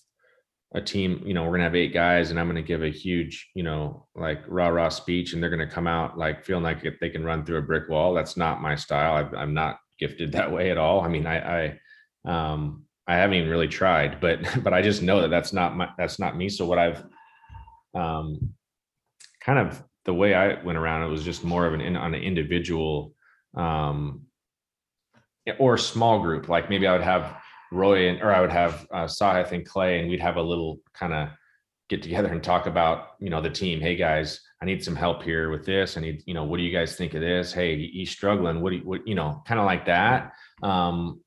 [0.75, 3.51] a team, you know, we're gonna have eight guys and I'm gonna give a huge,
[3.55, 7.01] you know, like rah rah speech and they're gonna come out like feeling like if
[7.01, 8.13] they can run through a brick wall.
[8.13, 9.31] That's not my style.
[9.35, 11.01] I, am not gifted that way at all.
[11.01, 11.79] I mean, I,
[12.27, 15.75] I, um, I haven't even really tried, but but I just know that that's not
[15.75, 16.49] my that's not me.
[16.51, 17.03] So what I've,
[17.95, 18.55] um,
[19.41, 22.23] kind of the way I went around it was just more of an on an
[22.23, 23.15] individual,
[23.57, 24.27] um,
[25.59, 26.49] or small group.
[26.49, 27.37] Like maybe I would have
[27.71, 30.81] Roy and or I would have uh, Sahith and Clay, and we'd have a little
[30.95, 31.29] kind of
[31.89, 33.81] get together and talk about you know the team.
[33.81, 35.97] Hey guys, I need some help here with this.
[35.97, 37.53] I need you know what do you guys think of this?
[37.53, 38.61] Hey, he's struggling.
[38.61, 40.33] What do you, what you know kind of like that.
[40.63, 41.21] Um,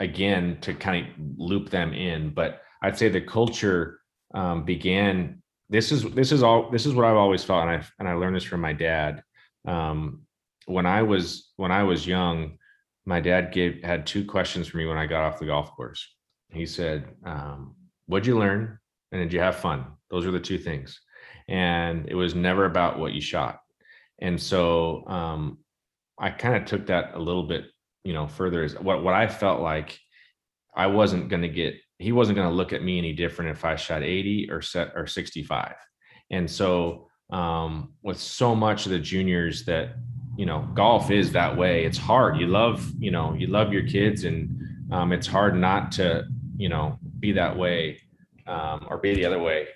[0.00, 4.00] again to kind of loop them in, but I'd say the culture
[4.34, 5.42] um, began.
[5.70, 8.14] This is this is all this is what I've always felt, and I and I
[8.14, 9.22] learned this from my dad.
[9.66, 10.22] Um,
[10.66, 12.58] when I was when I was young,
[13.04, 16.06] my dad gave had two questions for me when I got off the golf course.
[16.50, 17.74] He said, um,
[18.06, 18.78] "What'd you learn?
[19.10, 21.00] And did you have fun?" Those are the two things.
[21.48, 23.60] And it was never about what you shot.
[24.20, 25.58] And so um,
[26.18, 27.64] I kind of took that a little bit,
[28.04, 28.62] you know, further.
[28.62, 29.98] Is what what I felt like
[30.74, 31.74] I wasn't going to get.
[31.98, 34.92] He wasn't going to look at me any different if I shot 80 or set
[34.96, 35.74] or 65.
[36.30, 39.96] And so um, with so much of the juniors that
[40.36, 41.84] you know golf is that way.
[41.84, 42.38] It's hard.
[42.38, 44.58] You love you know you love your kids and
[44.90, 46.24] um, it's hard not to
[46.56, 48.00] you know be that way
[48.46, 49.68] um, or be the other way.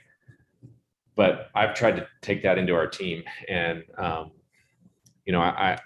[1.14, 4.32] But i've tried to take that into our team and um,
[5.24, 5.78] you know I,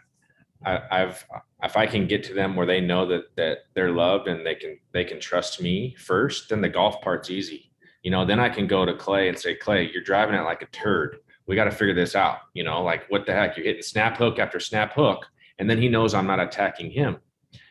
[0.67, 1.25] I i've
[1.63, 4.57] if i can get to them where they know that that they're loved and they
[4.57, 7.71] can they can trust me first then the golf part's easy.
[8.03, 10.63] You know, then I can go to Clay and say, Clay, you're driving it like
[10.63, 11.19] a turd.
[11.51, 12.39] We got to figure this out.
[12.55, 13.57] You know, like what the heck?
[13.57, 15.27] You're hitting snap hook after snap hook,
[15.59, 17.17] and then he knows I'm not attacking him.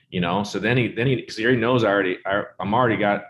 [0.10, 2.74] You know, so then he then he because he already knows I already I, I'm
[2.74, 3.24] already got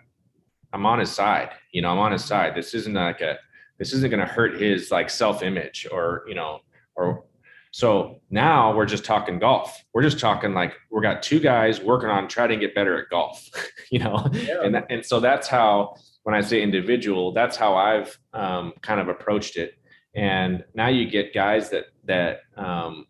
[0.74, 1.52] I'm on his side.
[1.72, 2.56] You know, I'm on his side.
[2.56, 3.38] This isn't like a
[3.78, 6.62] this isn't going to hurt his like self image or you know
[6.96, 7.26] or
[7.70, 9.84] so now we're just talking golf.
[9.94, 13.10] We're just talking like we got two guys working on trying to get better at
[13.10, 13.48] golf,
[13.92, 14.64] you know, yeah.
[14.64, 19.08] and and so that's how when I say individual, that's how I've um, kind of
[19.10, 19.79] approached it.
[20.16, 23.06] And now you get guys that that um,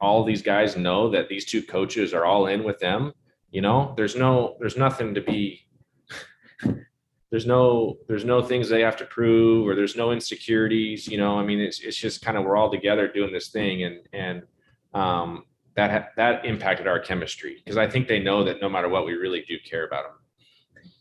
[0.00, 3.12] all these guys know that these two coaches are all in with them.
[3.50, 5.66] You know, there's no there's nothing to be
[7.32, 11.38] there's no there's no things they have to prove or there's no insecurities you know
[11.38, 14.42] i mean it's, it's just kind of we're all together doing this thing and and
[14.94, 18.88] um, that ha- that impacted our chemistry because i think they know that no matter
[18.88, 20.18] what we really do care about them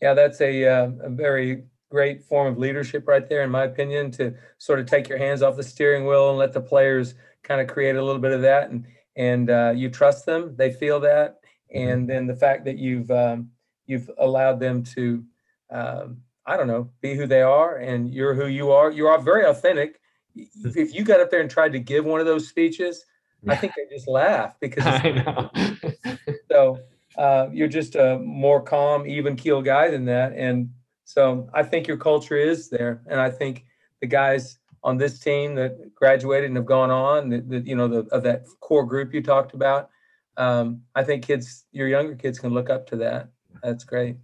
[0.01, 4.09] yeah that's a, uh, a very great form of leadership right there in my opinion
[4.09, 7.61] to sort of take your hands off the steering wheel and let the players kind
[7.61, 10.99] of create a little bit of that and and uh, you trust them they feel
[10.99, 11.41] that
[11.73, 13.49] and then the fact that you've um,
[13.85, 15.23] you've allowed them to
[15.69, 18.91] um, I don't know, be who they are, and you're who you are.
[18.91, 19.99] You are very authentic.
[20.35, 23.05] If you got up there and tried to give one of those speeches,
[23.47, 26.17] I think they just laugh because I know.
[26.51, 26.79] so
[27.17, 30.69] uh, you're just a more calm, even keel guy than that, and
[31.13, 33.65] so I think your culture is there, and I think
[33.99, 37.99] the guys on this team that graduated and have gone on, that, you know, the,
[38.15, 39.89] of that core group you talked about,
[40.37, 43.27] um, I think kids, your younger kids, can look up to that.
[43.61, 44.15] That's great.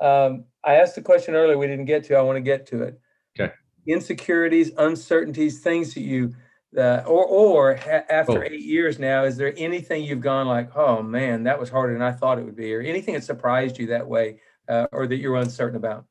[0.00, 2.14] Um, I asked a question earlier we didn't get to.
[2.14, 3.00] I want to get to it.
[3.38, 3.52] Okay.
[3.88, 6.32] Insecurities, uncertainties, things that you,
[6.76, 8.48] uh, or or ha- after oh.
[8.48, 12.02] eight years now, is there anything you've gone like, oh man, that was harder than
[12.02, 15.16] I thought it would be, or anything that surprised you that way, uh, or that
[15.16, 16.04] you're uncertain about?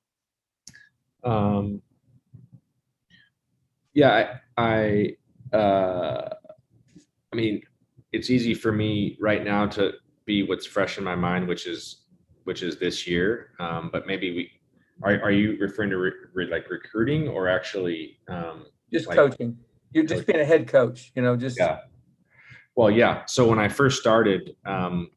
[1.24, 1.82] Um.
[3.94, 5.16] Yeah, I,
[5.52, 6.30] I, uh,
[7.34, 7.64] I mean,
[8.12, 9.94] it's easy for me right now to
[10.26, 12.04] be what's fresh in my mind, which is
[12.44, 13.54] which is this year.
[13.60, 14.52] Um, but maybe we
[15.02, 15.20] are.
[15.24, 19.58] Are you referring to re, re, like recruiting or actually um, just like, coaching?
[19.94, 21.12] You're just being a head coach.
[21.16, 21.80] You know, just yeah.
[22.76, 23.26] Well, yeah.
[23.26, 25.10] So when I first started, um,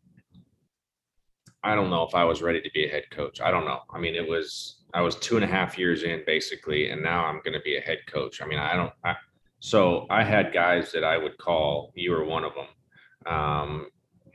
[1.62, 3.40] I don't know if I was ready to be a head coach.
[3.40, 3.81] I don't know.
[3.92, 7.25] I mean, it was I was two and a half years in basically, and now
[7.25, 8.42] I'm going to be a head coach.
[8.42, 8.92] I mean, I don't.
[9.05, 9.14] I,
[9.61, 11.92] so I had guys that I would call.
[11.94, 13.33] You were one of them.
[13.33, 13.87] Um,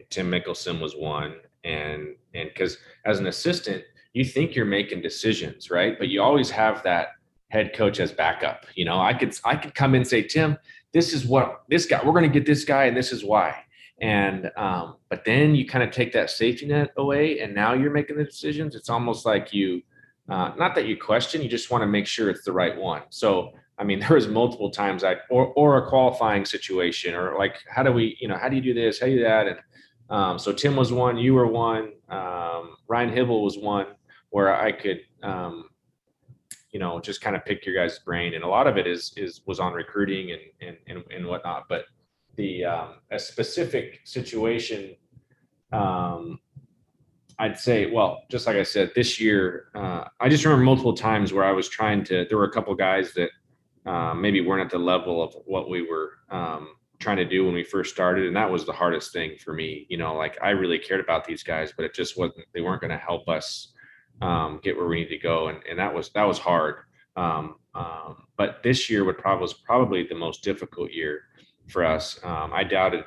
[0.10, 1.36] Tim Mickelson was one
[1.66, 3.84] and and because as an assistant
[4.14, 7.10] you think you're making decisions right but you always have that
[7.50, 10.58] head coach as backup you know i could i could come in and say tim
[10.94, 13.56] this is what this guy we're going to get this guy and this is why
[14.02, 17.92] and um, but then you kind of take that safety net away and now you're
[17.92, 19.82] making the decisions it's almost like you
[20.30, 23.02] uh, not that you question you just want to make sure it's the right one
[23.10, 27.56] so i mean there was multiple times i or, or a qualifying situation or like
[27.70, 29.48] how do we you know how do you do this how do you do that
[29.48, 29.58] and
[30.10, 33.88] um, so Tim was one, you were one, um, Ryan Hybl was one
[34.30, 35.70] where I could, um,
[36.72, 38.36] you know, just kind of pick your guys' brain.
[38.36, 41.64] And a lot of it is, is, was on recruiting and, and, and, and whatnot.
[41.70, 41.86] But
[42.36, 44.96] the, um, a specific situation,
[45.72, 46.40] um,
[47.38, 51.34] I'd say, well, just like I said, this year, uh, I just remember multiple times
[51.34, 53.30] where I was trying to, there were a couple guys that
[53.86, 56.70] uh, maybe weren't at the level of what we were, um,
[57.00, 59.86] trying to do when we first started and that was the hardest thing for me
[59.90, 62.80] you know like i really cared about these guys but it just wasn't they weren't
[62.80, 63.74] going to help us
[64.22, 66.78] um, get where we need to go and, and that was that was hard.
[67.18, 71.22] Um, um, but this year would probably was probably the most difficult year
[71.68, 72.20] for us.
[72.24, 73.04] Um, i doubted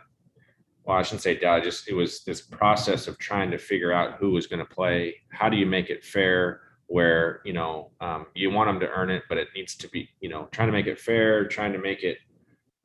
[0.85, 4.19] well i shouldn't say doubt just it was this process of trying to figure out
[4.19, 5.15] who was going to play.
[5.31, 9.11] How do you make it fair where you know um, you want them to earn
[9.11, 11.79] it but it needs to be you know trying to make it fair trying to
[11.79, 12.19] make it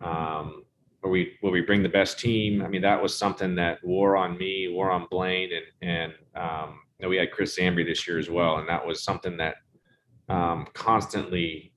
[0.02, 0.64] um,
[1.04, 2.62] where we where we bring the best team.
[2.62, 6.80] I mean, that was something that wore on me, wore on Blaine, and and um,
[7.08, 9.56] we had Chris Zambri this year as well, and that was something that
[10.30, 11.74] um, constantly,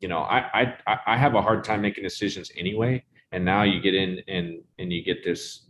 [0.00, 3.80] you know, I, I I have a hard time making decisions anyway, and now you
[3.80, 5.66] get in and and you get this.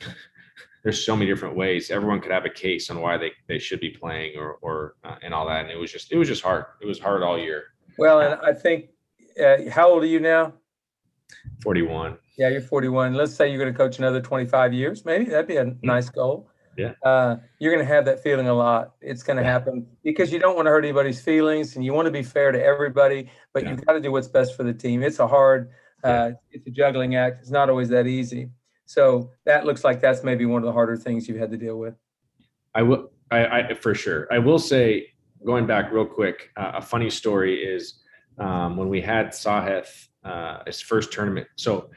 [0.84, 1.90] there's so many different ways.
[1.90, 5.16] Everyone could have a case on why they, they should be playing or or uh,
[5.22, 6.64] and all that, and it was just it was just hard.
[6.80, 7.64] It was hard all year.
[7.98, 8.90] Well, and I think,
[9.42, 10.52] uh, how old are you now?
[11.62, 12.18] 41.
[12.38, 13.14] Yeah, you're 41.
[13.14, 15.86] Let's say you're going to coach another 25 years, maybe that'd be a mm-hmm.
[15.86, 16.50] nice goal.
[16.76, 16.92] Yeah.
[17.02, 18.92] Uh, you're going to have that feeling a lot.
[19.00, 19.50] It's going to yeah.
[19.50, 22.52] happen because you don't want to hurt anybody's feelings and you want to be fair
[22.52, 23.70] to everybody, but yeah.
[23.70, 25.02] you've got to do what's best for the team.
[25.02, 25.70] It's a hard,
[26.04, 27.40] uh, it's a juggling act.
[27.40, 28.50] It's not always that easy.
[28.84, 31.78] So that looks like that's maybe one of the harder things you've had to deal
[31.78, 31.94] with.
[32.74, 34.28] I will, I, I for sure.
[34.32, 35.08] I will say
[35.44, 38.00] going back real quick, uh, a funny story is
[38.38, 41.46] um, when we had Sahith uh, his first tournament.
[41.56, 41.90] So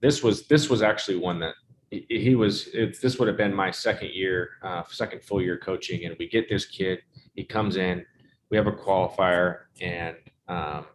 [0.00, 1.54] this was this was actually one that
[1.90, 2.68] he, he was.
[2.68, 6.28] It, this would have been my second year, uh, second full year coaching, and we
[6.28, 6.98] get this kid.
[7.34, 8.04] He comes in.
[8.50, 10.16] We have a qualifier, and
[10.48, 10.86] um,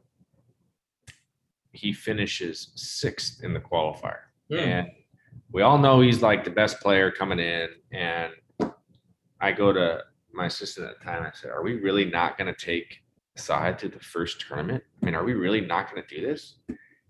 [1.73, 4.19] he finishes sixth in the qualifier.
[4.49, 4.57] Hmm.
[4.57, 4.87] And
[5.51, 7.69] we all know he's like the best player coming in.
[7.91, 8.33] And
[9.39, 10.03] I go to
[10.33, 11.23] my assistant at the time.
[11.23, 13.01] I said, "Are we really not going to take
[13.37, 14.83] Sahith to the first tournament?
[15.01, 16.55] I mean, are we really not going to do this?"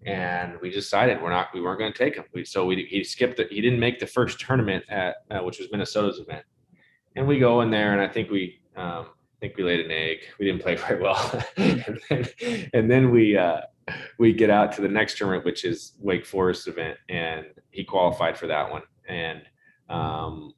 [0.05, 1.49] And we decided we're not.
[1.53, 2.26] We weren't going to take him.
[2.34, 3.38] We, so we he skipped.
[3.38, 6.43] The, he didn't make the first tournament at uh, which was Minnesota's event.
[7.16, 9.91] And we go in there, and I think we um, I think we laid an
[9.91, 10.20] egg.
[10.39, 13.62] We didn't play very well, and, then, and then we uh,
[14.20, 18.38] we get out to the next tournament, which is Wake Forest event, and he qualified
[18.38, 18.84] for that one.
[19.08, 19.42] And
[19.90, 20.54] um,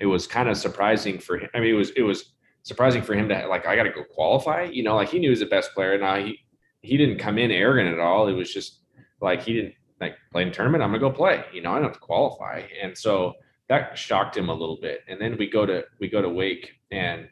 [0.00, 1.48] it was kind of surprising for him.
[1.54, 4.04] I mean, it was it was surprising for him to like I got to go
[4.04, 4.64] qualify.
[4.64, 5.98] You know, like he knew he was the best player.
[5.98, 6.38] Now he
[6.82, 8.28] he didn't come in arrogant at all.
[8.28, 8.80] It was just
[9.20, 10.82] like he didn't like play in tournament.
[10.82, 11.44] I'm gonna go play.
[11.52, 13.34] You know, I don't have to qualify, and so
[13.68, 15.00] that shocked him a little bit.
[15.08, 17.28] And then we go to we go to Wake, and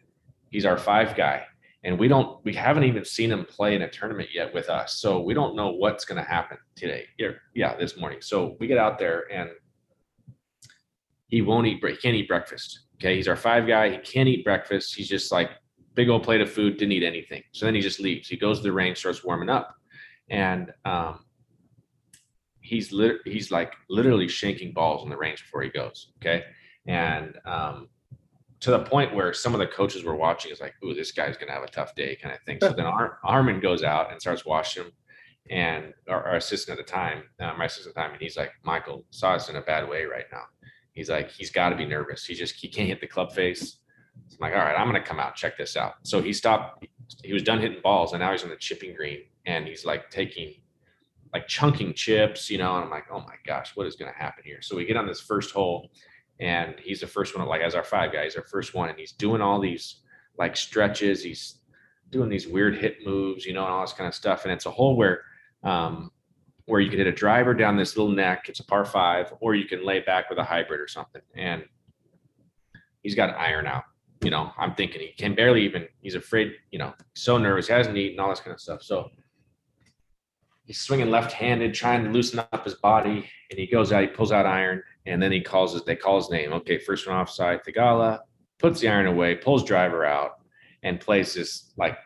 [0.50, 1.44] he's our five guy,
[1.84, 4.98] and we don't we haven't even seen him play in a tournament yet with us,
[5.00, 7.04] so we don't know what's gonna happen today.
[7.18, 8.20] Yeah, yeah, this morning.
[8.22, 9.50] So we get out there and
[11.28, 11.84] he won't eat.
[11.84, 12.86] He can't eat breakfast.
[12.96, 13.90] Okay, he's our five guy.
[13.90, 14.94] He can't eat breakfast.
[14.94, 15.50] He's just like
[15.94, 16.78] big old plate of food.
[16.78, 17.42] Didn't eat anything.
[17.52, 18.28] So then he just leaves.
[18.28, 19.74] He goes to the range, starts warming up,
[20.30, 21.20] and um,
[22.60, 26.12] he's lit- he's like literally shanking balls in the range before he goes.
[26.18, 26.44] Okay,
[26.86, 27.88] and um,
[28.64, 31.36] to the point where some of the coaches were watching is like, "Ooh, this guy's
[31.36, 32.58] gonna have a tough day," kind of thing.
[32.60, 34.92] So then Ar- Armin goes out and starts watching him,
[35.50, 38.38] and our, our assistant at the time, uh, my assistant at the time, and he's
[38.38, 40.44] like, "Michael saw us in a bad way right now."
[40.94, 42.24] He's like, he's got to be nervous.
[42.24, 43.80] He just he can't hit the club face.
[44.28, 45.94] So I'm like, all right, I'm gonna come out check this out.
[46.04, 46.86] So he stopped.
[47.22, 50.08] He was done hitting balls, and now he's on the chipping green, and he's like
[50.08, 50.54] taking,
[51.34, 52.76] like chunking chips, you know.
[52.76, 54.62] And I'm like, oh my gosh, what is gonna happen here?
[54.62, 55.90] So we get on this first hole,
[56.40, 57.46] and he's the first one.
[57.46, 60.02] Like as our five guys, our first one, and he's doing all these
[60.38, 61.22] like stretches.
[61.22, 61.58] He's
[62.10, 64.44] doing these weird hit moves, you know, and all this kind of stuff.
[64.44, 65.22] And it's a hole where
[65.62, 66.10] um,
[66.66, 68.48] where you can hit a driver down this little neck.
[68.48, 71.22] It's a par five, or you can lay back with a hybrid or something.
[71.36, 71.62] And
[73.02, 73.84] he's got an iron out.
[74.22, 77.96] You know, I'm thinking he can barely even, he's afraid, you know, so nervous, hasn't
[77.96, 78.82] eaten, all this kind of stuff.
[78.82, 79.10] So
[80.64, 83.28] he's swinging left handed, trying to loosen up his body.
[83.50, 86.16] And he goes out, he pulls out iron, and then he calls his, they call
[86.16, 86.52] his name.
[86.52, 88.20] Okay, first one offside, Theegala,
[88.58, 90.40] puts the iron away, pulls driver out,
[90.82, 91.98] and plays this like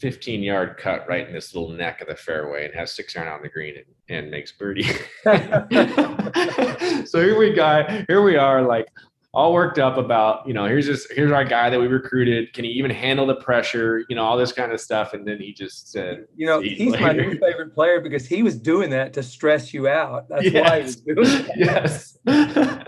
[0.00, 3.28] 15 yard cut right in this little neck of the fairway and has six iron
[3.28, 4.82] on the green and, and makes birdie.
[7.06, 8.04] so here we go.
[8.08, 8.88] Here we are, like
[9.34, 12.52] all worked up about, you know, here's this, here's our guy that we recruited.
[12.52, 14.04] Can he even handle the pressure?
[14.08, 15.12] You know, all this kind of stuff.
[15.12, 18.26] And then he just said, You know, "See you he's my new favorite player because
[18.26, 20.28] he was doing that to stress you out.
[20.28, 21.50] That's why he was doing it.
[21.56, 22.16] yes.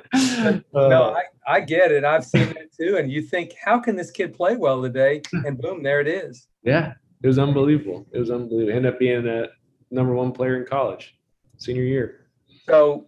[0.72, 2.04] No, I, I get it.
[2.04, 2.96] I've seen that too.
[2.96, 5.20] And you think, how can this kid play well today?
[5.44, 6.46] And boom, there it is.
[6.62, 8.06] yeah, it was unbelievable.
[8.12, 8.76] It was unbelievable.
[8.76, 9.46] Ended up being a
[9.90, 11.16] number one player in college,
[11.58, 12.28] senior year.
[12.66, 13.06] So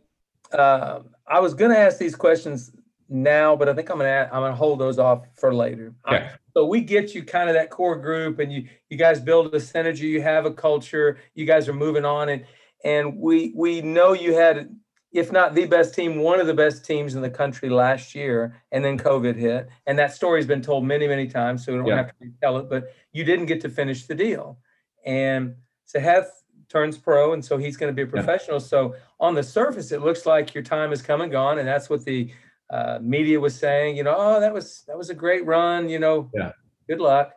[0.53, 2.72] um, I was going to ask these questions
[3.09, 5.94] now, but I think I'm going to I'm to hold those off for later.
[6.04, 9.54] I- so we get you kind of that core group, and you you guys build
[9.54, 10.00] a synergy.
[10.00, 11.18] You have a culture.
[11.34, 12.44] You guys are moving on, and
[12.84, 14.74] and we we know you had,
[15.12, 18.61] if not the best team, one of the best teams in the country last year,
[18.72, 21.86] and then COVID hit, and that story's been told many many times, so we don't
[21.86, 21.96] Yeah.
[21.96, 22.68] have to retell it.
[22.68, 24.59] But you didn't get to finish the deal,
[25.06, 25.54] and
[25.86, 26.26] Sahith
[26.68, 28.59] turns pro, and so he's going to be a professional.
[28.61, 31.88] So on the surface, it looks like your time has come and gone, and that's
[31.88, 32.30] what the
[32.71, 33.97] uh, media was saying.
[33.97, 35.89] You know, oh, that was that was a great run.
[35.89, 36.53] You know, Yeah.
[36.89, 37.33] good luck.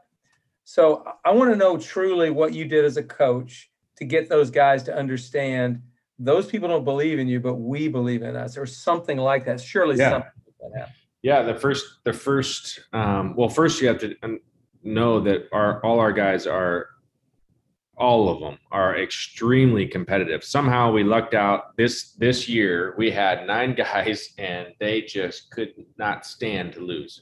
[0.63, 4.49] So I- want to know truly what you did as a coach to get those
[4.51, 5.81] guys to understand
[6.19, 9.59] those people don't believe in you, but we believe in us, or something like that.
[9.59, 10.11] Surely Yeah.
[10.11, 10.95] something like that happened.
[11.23, 14.39] Yeah, the first, the first, um, well, first you have to um,
[14.83, 16.87] know that our all our guys are,
[17.97, 20.43] all of them are extremely competitive.
[20.43, 22.95] Somehow we lucked out this this year.
[22.97, 27.21] We had nine guys, and they just could not stand to lose.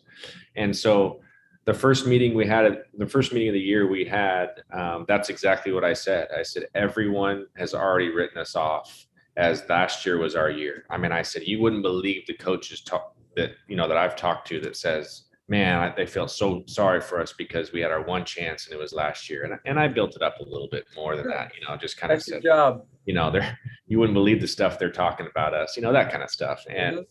[0.55, 1.21] And so,
[1.65, 5.29] the first meeting we had, the first meeting of the year we had, um, that's
[5.29, 6.29] exactly what I said.
[6.35, 9.05] I said everyone has already written us off
[9.37, 10.85] as last year was our year.
[10.89, 14.15] I mean, I said you wouldn't believe the coaches talk that you know that I've
[14.15, 17.91] talked to that says, "Man, I, they felt so sorry for us because we had
[17.91, 20.39] our one chance and it was last year." And I- and I built it up
[20.39, 22.85] a little bit more than that, you know, just kind of That's said, job.
[23.05, 26.11] you know, they're you wouldn't believe the stuff they're talking about us, you know, that
[26.11, 26.63] kind of stuff.
[26.69, 27.05] And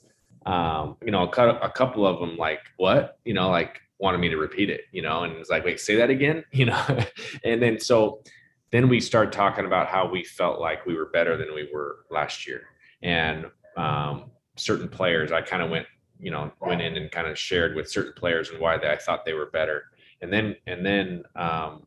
[0.46, 4.28] um, you know, a, a couple of them like, what, you know, like wanted me
[4.30, 6.82] to repeat it, you know, and it's like, wait, say that again, you know,
[7.44, 8.22] and then so
[8.70, 12.00] then we start talking about how we felt like we were better than we were
[12.10, 12.62] last year,
[13.02, 15.86] and um, certain players, I kind of went,
[16.20, 18.96] you know, went in and kind of shared with certain players and why they, I
[18.96, 19.84] thought they were better,
[20.20, 21.86] and then and then um,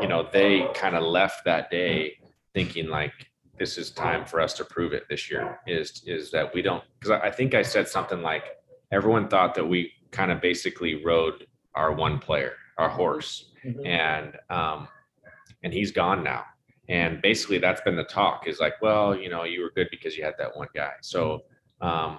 [0.00, 2.18] you know they kind of left that day
[2.54, 3.12] thinking like
[3.58, 6.82] this is time for us to prove it this year is is that we don't
[6.98, 8.44] because I think I said something like
[8.90, 13.86] everyone thought that we kind of basically rode our one player, our horse, mm-hmm.
[13.86, 14.88] and um,
[15.62, 16.44] and he's gone now.
[16.88, 20.16] And basically, that's been the talk is like, well, you know, you were good because
[20.16, 20.92] you had that one guy.
[21.02, 21.42] So,
[21.80, 22.18] um,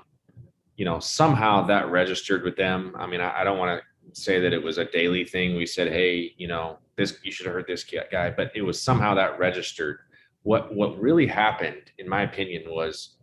[0.77, 2.95] you know, somehow that registered with them.
[2.97, 5.55] I mean, I, I don't want to say that it was a daily thing.
[5.55, 8.81] We said, hey, you know, this you should have heard this guy, but it was
[8.81, 9.99] somehow that registered.
[10.43, 13.17] What what really happened, in my opinion, was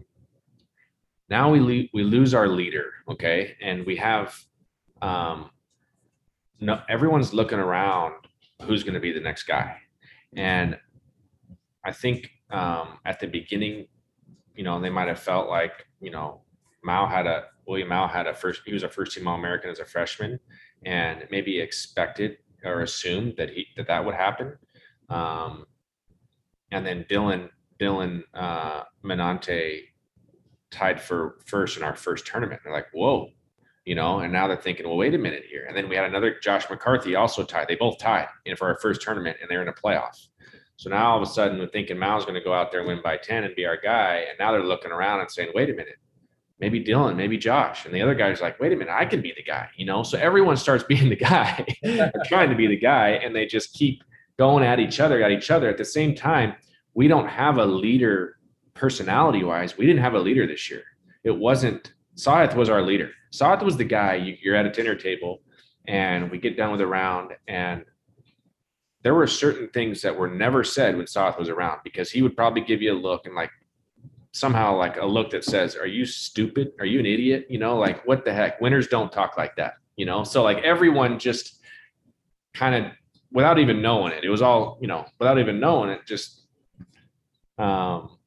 [1.29, 4.35] now we le- we lose our leader, okay, and we have
[5.03, 5.51] um,
[6.61, 8.15] no everyone's looking around
[8.63, 9.77] who's going to be the next guy,
[10.37, 10.79] and
[11.85, 13.87] I think um, at the beginning,
[14.55, 16.41] you know, they might have felt like you know
[16.87, 19.71] Mouw had a William Mouw had a first he was a first team All American
[19.71, 20.39] as a freshman,
[20.85, 24.57] and maybe expected or assumed that he that that would happen.
[25.09, 25.67] Um,
[26.71, 27.51] and then Dylan
[27.81, 29.83] Dylan uh, Menante
[30.71, 32.61] tied for first in our first tournament.
[32.63, 33.31] They're like, whoa,
[33.85, 35.65] you know, and now they're thinking, well, wait a minute here.
[35.67, 37.69] And then we had another Josh McCarty also tied.
[37.69, 40.27] They both tied in for our first tournament and they're in a playoff.
[40.77, 42.89] So now all of a sudden we're thinking Mouw's going to go out there and
[42.89, 44.27] win by 10 and be our guy.
[44.29, 45.97] And now they're looking around and saying, wait a minute,
[46.61, 47.85] maybe Dylan, maybe Josh.
[47.85, 50.03] And the other guy's like, wait a minute, I can be the guy, you know?
[50.03, 51.67] So everyone starts being the guy,
[52.25, 54.03] trying to be the guy, and they just keep
[54.39, 55.69] going at each other, at each other.
[55.69, 56.55] At the same time,
[56.95, 58.37] we don't have a leader
[58.75, 60.85] personality wise, we didn't have a leader this year.
[61.25, 63.11] It wasn't Sahith was our leader.
[63.33, 65.41] Sahith was the guy you, you're at a dinner table
[65.87, 67.85] and we get done with a round and
[69.03, 72.37] there were certain things that were never said when Sahith was around because he would
[72.37, 73.51] probably give you a look and like
[74.33, 76.73] somehow like a look that says, Are you stupid?
[76.79, 77.47] Are you an idiot?
[77.49, 78.61] You know, like what the heck?
[78.61, 80.25] Winners don't talk like that, you know?
[80.25, 81.61] So like everyone just
[82.55, 82.93] kind of
[83.33, 86.47] without even knowing it, it was all, you know, without even knowing it, just
[87.59, 88.19] um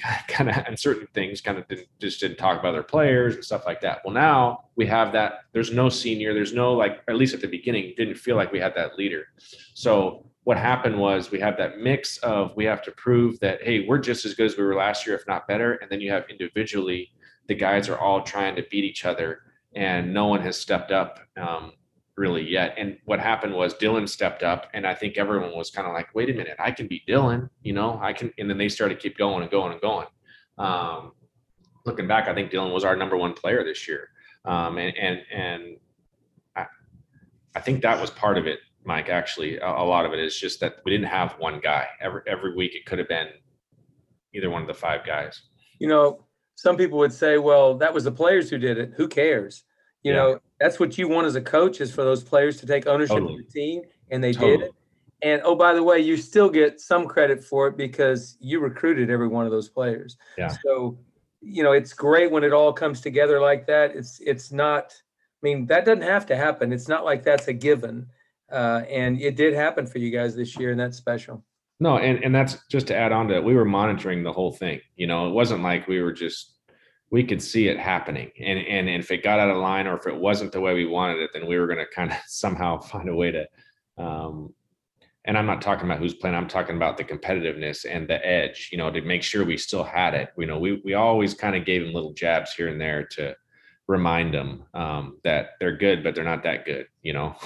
[0.28, 3.44] kind of and certain things kind of didn't, just didn't talk about their players and
[3.44, 4.00] stuff like that.
[4.04, 5.40] Well, now we have that.
[5.52, 6.32] There's no senior.
[6.32, 9.24] There's no like at least at the beginning didn't feel like we had that leader.
[9.74, 13.86] So what happened was we have that mix of we have to prove that hey
[13.86, 16.10] we're just as good as we were last year if not better, and then you
[16.10, 17.12] have individually
[17.46, 19.42] the guys are all trying to beat each other
[19.76, 21.70] and no one has stepped up um,
[22.16, 22.74] really yet.
[22.76, 26.12] And what happened was Dylan stepped up, and I think everyone was kind of like,
[26.16, 28.32] "Wait a minute, I can beat Dylan," you know, I can.
[28.36, 30.08] And then they started to keep going and going and going.
[30.58, 31.12] Um,
[31.86, 34.08] looking back, I think Dylan was our number one player this year,
[34.44, 35.62] um, and and and
[36.56, 36.66] I,
[37.54, 39.08] I think that was part of it, Mike.
[39.08, 41.86] Actually, a, a lot of it is just that we didn't have one guy.
[42.00, 43.28] Every every week, it could have been
[44.34, 45.42] either one of the five guys.
[45.78, 46.24] You know,
[46.54, 48.92] some people would say, "Well, that was the players who did it.
[48.96, 49.64] Who cares?"
[50.02, 50.18] You yeah.
[50.18, 53.16] know, that's what you want as a coach is for those players to take ownership
[53.16, 53.34] totally.
[53.34, 54.56] of the team, and they totally.
[54.56, 54.72] did it.
[55.22, 59.10] And oh, by the way, you still get some credit for it because you recruited
[59.10, 60.16] every one of those players.
[60.38, 60.54] Yeah.
[60.64, 60.98] So,
[61.42, 63.94] you know, it's great when it all comes together like that.
[63.94, 64.94] It's it's not.
[64.94, 66.72] I mean, that doesn't have to happen.
[66.72, 68.06] It's not like that's a given.
[68.50, 71.44] Uh, and it did happen for you guys this year, and that's special.
[71.78, 73.44] No, and and that's just to add on to it.
[73.44, 74.80] We were monitoring the whole thing.
[74.96, 76.58] You know, it wasn't like we were just
[77.10, 78.30] we could see it happening.
[78.38, 80.86] And, and if it got out of line or if it wasn't the way we
[80.86, 83.48] wanted it, then we were going to kind of somehow find a way to.
[83.98, 84.54] Um,
[85.26, 86.34] and I'm not talking about who's playing.
[86.34, 88.70] I'm talking about the competitiveness and the edge.
[88.72, 90.30] You know, to make sure we still had it.
[90.38, 93.36] You know, we we always kind of gave them little jabs here and there to
[93.90, 96.86] remind them um, that they're good, but they're not that good.
[97.02, 97.36] You know.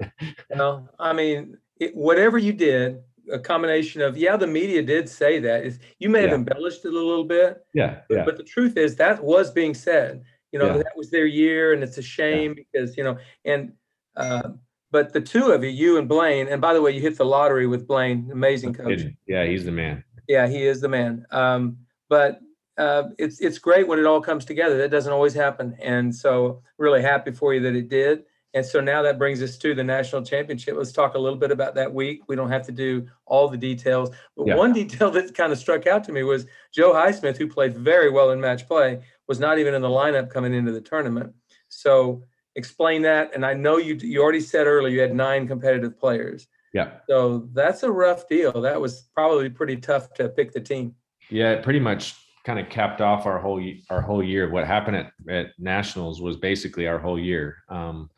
[0.50, 5.38] well, I mean, it, whatever you did, a combination of yeah the media did say
[5.38, 6.36] that is you may have yeah.
[6.36, 10.24] embellished it a little bit yeah, yeah but the truth is that was being said
[10.50, 10.78] you know yeah.
[10.78, 13.72] that was their year and it's a shame because you know and
[14.16, 14.48] uh,
[14.90, 17.24] but the two of you you and blaine and by the way you hit the
[17.24, 21.76] lottery with blaine amazing coach yeah he's the man yeah he is the man um,
[22.08, 22.40] but
[22.80, 26.62] uh, it's it's great when it all comes together that doesn't always happen and so
[26.78, 29.84] really happy for you that it did and so now that brings us to the
[29.84, 30.74] national championship.
[30.76, 32.22] Let's talk a little bit about that week.
[32.26, 34.56] We don't have to do all the details, but yeah.
[34.56, 38.10] one detail that kind of struck out to me was Joe Highsmith, who played very
[38.10, 41.32] well in match play, was not even in the lineup coming into the tournament.
[41.68, 42.24] So
[42.56, 43.30] explain that.
[43.34, 46.48] And I know you you already said earlier you had nine competitive players.
[46.74, 46.90] Yeah.
[47.08, 48.60] So that's a rough deal.
[48.60, 50.94] That was probably pretty tough to pick the team.
[51.28, 54.50] Yeah, pretty much kind of capped off our whole our whole year.
[54.50, 57.58] What happened at, at nationals was basically our whole year.
[57.68, 58.10] Um,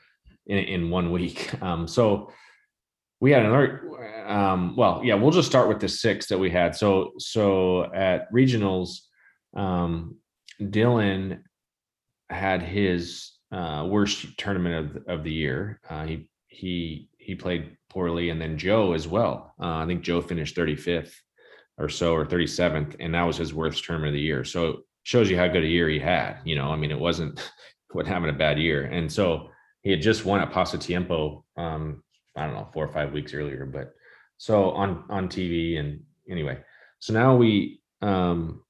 [0.46, 1.50] in, in one week.
[1.62, 2.32] Um, so
[3.20, 3.88] we had another.
[4.26, 6.74] Um, well, yeah, we'll just start with the six that we had.
[6.74, 8.98] So so at regionals,
[9.54, 10.16] um,
[10.60, 11.42] Dylan
[12.30, 14.74] had his uh, worst tournament
[15.06, 15.80] of of the year.
[15.88, 19.54] Uh, he he he played poorly, and then Joe as well.
[19.60, 21.14] Uh, I think Joe finished 35th
[21.82, 24.44] or so, or 37th, and that was his worst term of the year.
[24.44, 26.38] So it shows you how good a year he had.
[26.44, 27.50] You know, I mean, it wasn't
[27.92, 29.48] what having a bad year, and so
[29.82, 31.42] he had just won at Pasatiempo.
[31.56, 32.02] Um,
[32.36, 33.92] I don't know, four or five weeks earlier, but
[34.38, 36.58] so on on TV and anyway,
[36.98, 38.61] so now we um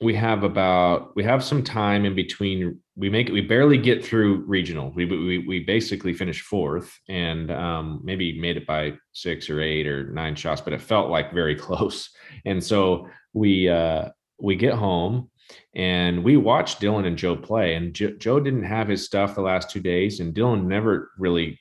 [0.00, 4.44] we have about we have some time in between we make we barely get through
[4.46, 4.90] regional.
[4.94, 9.86] We we, we basically finished fourth and um, maybe made it by six or eight
[9.86, 12.10] or nine shots but it felt like very close.
[12.46, 14.08] And so we uh
[14.40, 15.30] we get home
[15.74, 19.40] and we watched dylan and joe play and jo- joe didn't have his stuff the
[19.40, 21.60] last two days and dylan never really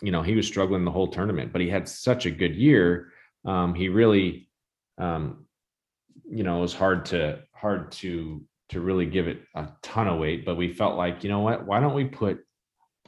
[0.00, 3.12] you know he was struggling the whole tournament but he had such a good year.
[3.44, 4.48] Um he really
[4.98, 5.46] um
[6.28, 10.18] you know it was hard to hard to to really give it a ton of
[10.18, 12.40] weight, but we felt like, you know what, why don't we put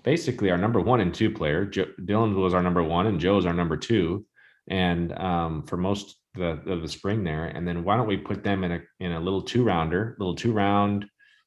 [0.04, 3.44] basically our number one and two player, Joe, Dylan was our number one and Joe's
[3.44, 4.24] our number two,
[4.68, 8.44] and um, for most the, of the spring there, and then why don't we put
[8.44, 11.04] them in a in a little two rounder, little two round,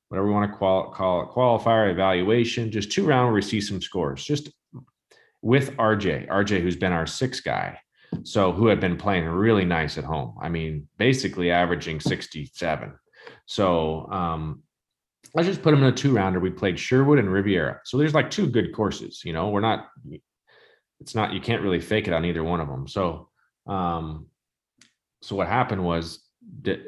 [0.10, 3.82] whatever we want to call it, qualifier evaluation, just two round where we see some
[3.82, 4.52] scores, just
[5.42, 7.80] with RJ, RJ who's been our six guy,
[8.24, 10.36] so who had been playing really nice at home.
[10.42, 12.94] I mean, basically averaging 67.
[13.46, 14.64] So um,
[15.34, 16.40] let's just put them in a two rounder.
[16.40, 17.82] We played Sherwood and Riviera.
[17.86, 19.22] So there's like two good courses.
[19.24, 19.90] You know, we're not,
[21.00, 22.88] it's not, you can't really fake it on either one of them.
[22.88, 23.30] So,
[23.68, 24.28] um,
[25.22, 26.24] so what happened was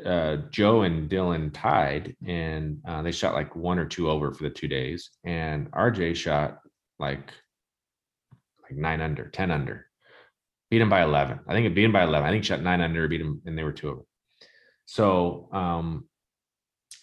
[0.05, 4.43] uh, Joe and Dylan tied and uh, they shot like one or two over for
[4.43, 5.11] the two days.
[5.23, 6.59] And RJ shot
[6.99, 7.31] like,
[8.63, 9.87] like nine under, 10 under
[10.73, 11.39] beat him by 11.
[11.47, 12.27] I think it beat him by 11.
[12.27, 14.05] I think shot nine under, beat him, and they were two of them.
[14.85, 16.07] So um,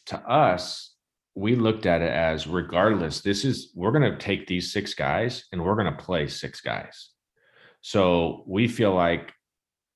[0.06, 0.96] to us,
[1.36, 5.44] we looked at it as regardless, this is we're going to take these six guys
[5.52, 7.10] and we're going to play six guys.
[7.80, 9.32] So we feel like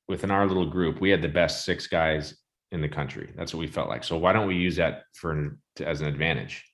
[0.07, 2.33] within our little group, we had the best six guys
[2.71, 3.33] in the country.
[3.37, 4.05] That's what we felt like.
[4.05, 6.65] So why don't we use that for as an advantage?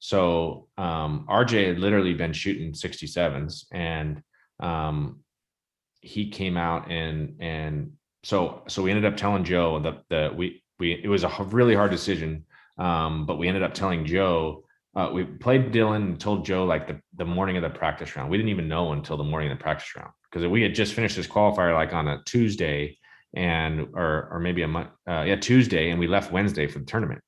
[0.00, 4.22] So um, RJ had literally been shooting 67s and
[4.60, 5.20] um,
[6.02, 7.92] he came out and and
[8.24, 11.74] so so we ended up telling Joe that the we we it was a really
[11.74, 12.44] hard decision,
[12.76, 14.64] um, but we ended up telling Joe.
[14.94, 18.30] Uh, we played Dylan and told Joe like the, the morning of the practice round.
[18.30, 20.92] We didn't even know until the morning of the practice round because we had just
[20.92, 22.98] finished this qualifier like on a Tuesday
[23.34, 26.84] and or or maybe a month uh, yeah Tuesday and we left Wednesday for the
[26.84, 27.22] tournament.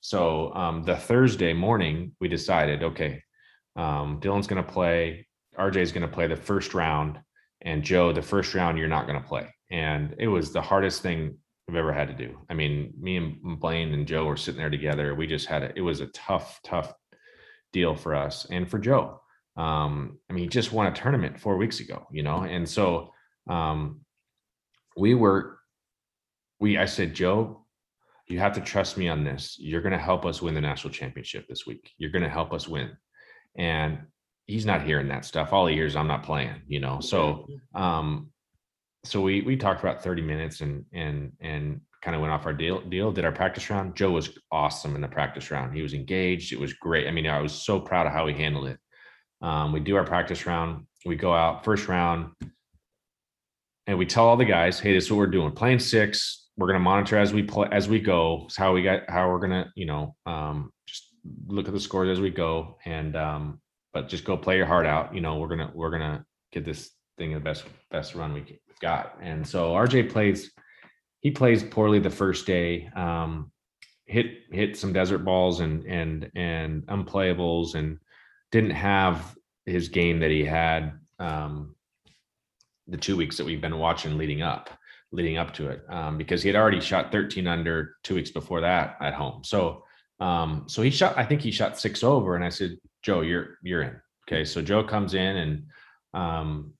[0.00, 3.22] So um, the Thursday morning we decided okay,
[3.76, 5.26] um, Dylan's going to play,
[5.58, 7.18] RJ's going to play the first round
[7.62, 9.54] and Joe, the first round, you're not going to play.
[9.70, 11.36] And it was the hardest thing
[11.68, 12.38] I've ever had to do.
[12.48, 15.14] I mean, me and Blaine and Joe were sitting there together.
[15.14, 15.74] We just had it.
[15.76, 16.92] It was a tough, tough
[17.72, 19.20] deal for us and for Joe.
[19.56, 22.42] Um, I mean, he just won a tournament four weeks ago, you know?
[22.42, 23.12] And so
[23.48, 24.00] um,
[24.96, 25.58] we were,
[26.58, 27.66] we, I said, Joe,
[28.26, 29.56] you have to trust me on this.
[29.58, 31.90] You're going to help us win the national championship this week.
[31.98, 32.90] You're going to help us win.
[33.56, 33.98] And
[34.50, 35.52] he's not hearing that stuff.
[35.52, 37.00] All he hears, I'm not playing, you know.
[37.00, 38.30] So um
[39.04, 42.52] so we we talked about 30 minutes and and and kind of went off our
[42.52, 43.94] deal deal, did our practice round.
[43.94, 45.74] Joe was awesome in the practice round.
[45.74, 46.52] He was engaged.
[46.52, 47.06] It was great.
[47.06, 48.78] I mean, I was so proud of how he handled it.
[49.42, 52.32] Um, we do our practice round, we go out first round,
[53.86, 55.52] and we tell all the guys, hey, this is what we're doing.
[55.52, 58.42] Playing six, we're gonna monitor as we play as we go.
[58.46, 61.14] It's how we got how we're gonna, you know, um, just
[61.46, 62.76] look at the scores as we go.
[62.84, 63.60] And um,
[63.92, 65.14] but just go play your heart out.
[65.14, 68.80] You know, we're gonna we're gonna get this thing the best best run we, have
[68.80, 69.16] got.
[69.20, 70.50] And so RJ plays.
[71.20, 72.88] He plays poorly the first day.
[72.96, 73.52] Um,
[74.06, 77.98] hit hit some desert balls and and and unplayables, and
[78.52, 79.36] didn't have
[79.66, 81.74] his game that he had um,
[82.88, 84.70] the two weeks that we've been watching leading up
[85.12, 88.60] leading up to it um, because he had already shot 13 under two weeks before
[88.60, 89.42] that at home.
[89.42, 89.82] So
[90.20, 93.58] um, so he shot, I think he shot six over, and I said, Joe, you're
[93.62, 94.00] you're in.
[94.28, 95.64] Okay, so Joe comes in and
[96.14, 96.72] um,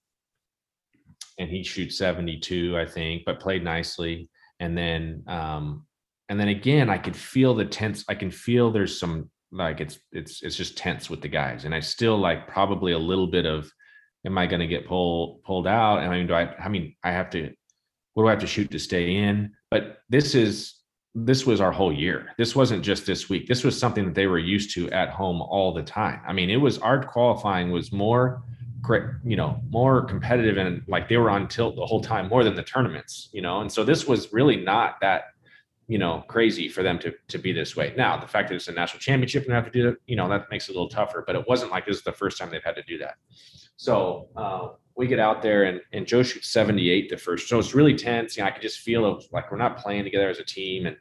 [1.38, 4.28] and he shoots 72, I think, but played nicely.
[4.60, 5.86] And then um,
[6.28, 8.04] and then again, I could feel the tense.
[8.08, 11.74] I can feel there's some like it's it's it's just tense with the guys, and
[11.74, 13.70] I still like probably a little bit of,
[14.24, 15.98] am I going to get pulled pulled out?
[15.98, 16.54] And I mean, do I?
[16.56, 17.50] I mean, I have to.
[18.14, 19.52] What do I have to shoot to stay in?
[19.70, 20.79] But this is
[21.14, 22.32] this was our whole year.
[22.38, 23.48] This wasn't just this week.
[23.48, 26.20] This was something that they were used to at home all the time.
[26.26, 28.42] I mean, it was our qualifying was more
[29.24, 32.54] you know, more competitive and like they were on tilt the whole time more than
[32.54, 33.60] the tournaments, you know.
[33.60, 35.24] And so this was really not that,
[35.86, 37.94] you know, crazy for them to to be this way.
[37.96, 40.28] Now, the fact that it's a national championship and have to do it, you know,
[40.28, 42.50] that makes it a little tougher, but it wasn't like this is the first time
[42.50, 43.14] they've had to do that.
[43.76, 47.48] So uh, we get out there and, and Joe shoots 78 the first.
[47.48, 48.36] So it's really tense.
[48.36, 50.86] You know, I could just feel it like we're not playing together as a team.
[50.86, 50.96] And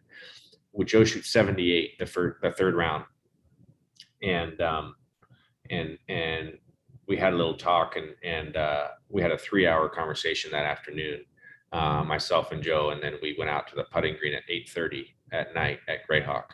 [0.72, 3.04] with Joe shoots 78 the first the third round.
[4.22, 4.96] And um
[5.70, 6.58] and and
[7.08, 10.66] we had a little talk and and uh, we had a three hour conversation that
[10.66, 11.22] afternoon,
[11.72, 15.06] uh, myself and Joe, and then we went out to the putting green at 8:30
[15.32, 16.46] at night at Grayhawk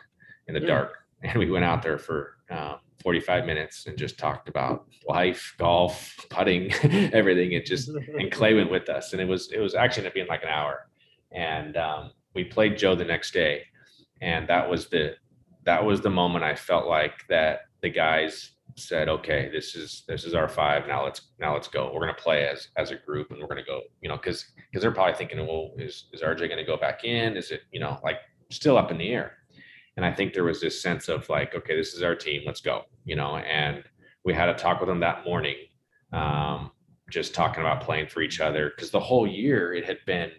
[0.48, 0.66] in the Yeah.
[0.66, 5.54] dark, and we went out there for um, 45 minutes and just talked about life,
[5.58, 6.72] golf, putting,
[7.12, 7.52] everything.
[7.52, 10.14] It just and Clay went with us, and it was it was actually ended up
[10.14, 10.88] being like an hour,
[11.32, 13.62] and um, we played Joe the next day,
[14.20, 15.14] and that was the
[15.64, 20.24] that was the moment I felt like that the guys said, okay, this is this
[20.24, 20.86] is our five.
[20.86, 21.90] Now let's now let's go.
[21.92, 23.82] We're gonna play as as a group, and we're gonna go.
[24.00, 27.36] You know, because because they're probably thinking, well, is is RJ gonna go back in?
[27.36, 28.18] Is it you know like
[28.50, 29.38] still up in the air?
[29.96, 32.42] And I think there was this sense of like, okay, this is our team.
[32.44, 32.84] Let's go.
[33.04, 33.82] You know, and
[34.24, 35.56] we had a talk with them that morning,
[36.12, 36.70] um,
[37.10, 40.32] just talking about playing for each other because the whole year it had been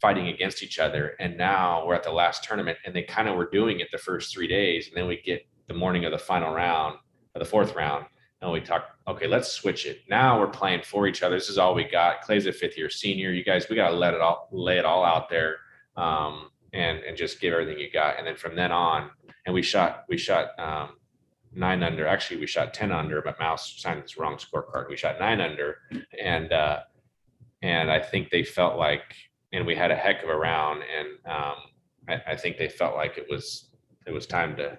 [0.00, 3.36] fighting against each other, and now we're at the last tournament, and they kind of
[3.36, 6.18] were doing it the first three days, and then we get the morning of the
[6.18, 6.98] final round
[7.34, 8.04] of the fourth round,
[8.42, 10.00] and we talk, okay, let's switch it.
[10.10, 11.36] Now we're playing for each other.
[11.36, 12.20] This is all we got.
[12.20, 13.30] Clay's a fifth year senior.
[13.30, 15.56] You guys, we got to let it all, lay it all out there,
[15.96, 18.18] um, and and just give everything you got.
[18.18, 19.10] And then from then on,
[19.46, 20.96] and we shot, we shot um,
[21.54, 22.06] nine under.
[22.06, 24.88] Actually, we shot ten under, but Mouse signed this wrong scorecard.
[24.90, 25.78] We shot nine under,
[26.20, 26.80] and uh,
[27.62, 29.14] and I think they felt like,
[29.52, 31.56] and we had a heck of a round, and um,
[32.08, 33.70] I, I think they felt like it was
[34.06, 34.78] it was time to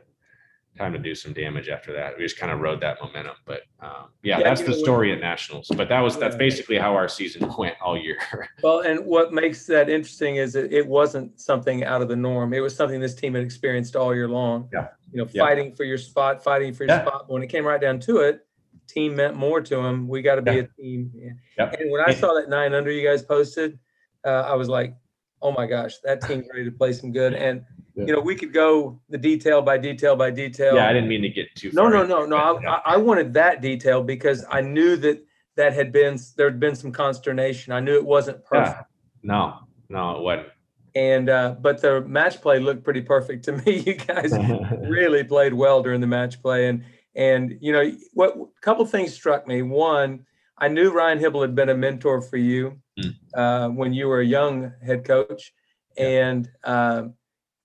[0.78, 2.18] time to do some damage after that.
[2.18, 3.36] We just kind of rode that momentum.
[3.46, 5.68] But um, yeah, Yeah, that's the story at nationals.
[5.76, 8.18] But that was that's basically how our season went all year.
[8.62, 12.54] Well, and what makes that interesting is that it wasn't something out of the norm.
[12.54, 14.70] It was something this team had experienced all year long.
[14.74, 14.88] Yeah.
[15.12, 15.44] You know, Yeah.
[15.44, 17.06] fighting for your spot, fighting for your Yeah.
[17.06, 17.30] spot.
[17.30, 18.46] When it came right down to it,
[18.88, 20.08] team meant more to them.
[20.08, 21.12] We got to be a team.
[21.58, 21.72] Yeah.
[21.80, 23.80] And when I saw that nine under you guys posted,
[24.26, 24.96] uh, I was like,
[25.42, 27.34] oh my gosh, that team's ready to play some good.
[27.34, 27.64] And,
[27.96, 28.06] Yeah.
[28.08, 30.76] you know, we could go the detail by detail by detail.
[30.76, 31.92] yeah, I didn't mean to get too No, far.
[31.92, 32.36] no, no, no.
[32.38, 32.82] I.
[32.96, 35.24] I- wanted that detail because I knew that
[35.56, 37.72] that had been, there had been some consternation.
[37.72, 38.78] I knew it wasn't perfect.
[38.78, 38.84] Yeah.
[39.24, 40.48] No, no, it wasn't.
[40.96, 43.80] And, uh, but the match play looked pretty perfect to me.
[43.80, 44.34] You guys
[44.90, 46.68] really played well during the match play.
[46.68, 46.84] And,
[47.16, 49.62] and, you know, what, a couple things struck me.
[49.62, 50.26] One,
[50.58, 53.14] I knew Ryan Hybl had been a mentor for you Mm.
[53.34, 55.54] uh, when you were a young head coach.
[55.98, 57.14] And, um,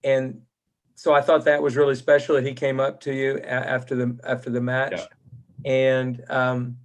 [0.05, 0.43] and
[0.95, 4.19] so I thought that was really special that he came up to you after the,
[4.25, 5.01] after the match.
[5.65, 5.73] Yeah.
[5.73, 6.77] And, um,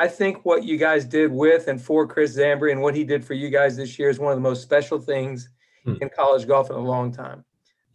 [0.00, 3.24] I think what you guys did with and for Chris Zambri and what he did
[3.24, 5.48] for you guys this year is one of the most special things
[5.84, 5.94] Hmm.
[6.00, 7.44] in college golf in a long time.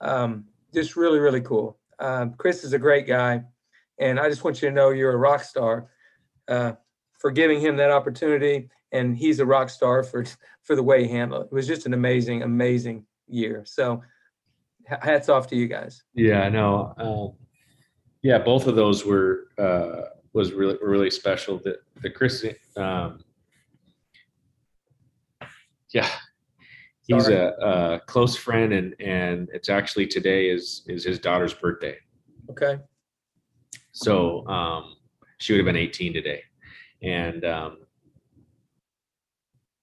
[0.02, 1.78] Um, just really, really cool.
[2.00, 3.44] Um, Chris is a great guy,
[4.00, 5.90] and I just want you to know you're a rock star
[6.48, 6.74] uh,
[7.20, 10.26] for giving him that opportunity, and he's a rock star for
[10.64, 11.46] for the way he handled it.
[11.52, 13.64] It was just an amazing, amazing year.
[13.66, 14.02] So,
[14.86, 16.04] hats off to you guys.
[16.14, 16.94] Yeah, no.
[16.98, 17.34] Um,
[18.22, 21.60] yeah, both of those were uh, was really really special.
[21.60, 22.46] The the Chris,
[22.78, 23.20] um,
[25.94, 26.10] yeah,
[27.06, 27.36] he's Sorry.
[27.36, 31.98] a, a close friend, and and it's actually today is is his daughter's birthday.
[32.50, 32.80] Okay.
[33.92, 34.96] So um,
[35.38, 36.42] she would have been 18 today,
[37.04, 37.78] and um,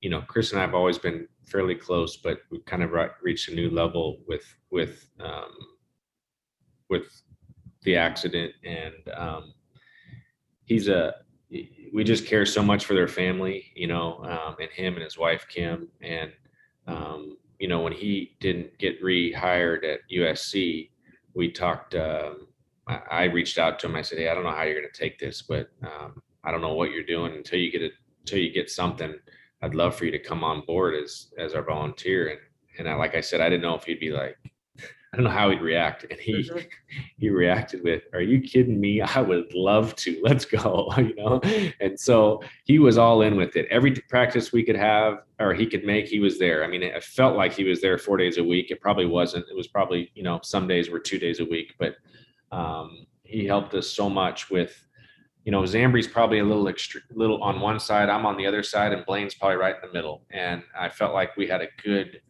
[0.01, 2.91] you know, Chris and I have always been fairly close, but we've kind of
[3.23, 5.53] reached a new level with with um,
[6.89, 7.23] with
[7.83, 9.55] the accident, and um,
[10.65, 11.15] he's a
[11.93, 15.19] we just care so much for their family, you know, um, and him and his
[15.19, 16.31] wife Kim, and
[16.87, 20.91] um, you know, when he didn't get rehired at USC,
[21.35, 21.95] we talked.
[21.95, 22.47] Um,
[22.87, 23.97] I, I reached out to him.
[23.97, 26.51] I said, "Hey, I don't know how you're going to take this, but um, I
[26.51, 27.93] don't know what you're doing until you get it.
[28.21, 29.15] Until you get something,
[29.63, 32.39] I'd love for you to come on board as as our volunteer." And
[32.79, 34.37] and I, like I said, I didn't know if he'd be like,
[35.13, 36.67] I don't know how he'd react, and he Mhm.
[37.19, 39.01] he reacted with, "Are you kidding me?
[39.01, 40.19] I would love to.
[40.23, 41.41] Let's go." You know,
[41.81, 43.67] and so he was all in with it.
[43.71, 46.63] Every practice we could have or he could make, he was there.
[46.65, 48.71] I mean, it felt like he was there four days a week.
[48.71, 49.47] It probably wasn't.
[49.51, 51.97] It was probably you know some days were two days a week, but
[52.53, 54.87] um, he helped us so much with.
[55.45, 58.09] You know, Zambri's probably a little extra, little on one side.
[58.09, 60.23] I'm on the other side, and Blaine's probably right in the middle.
[60.31, 62.21] And I felt like we had a good,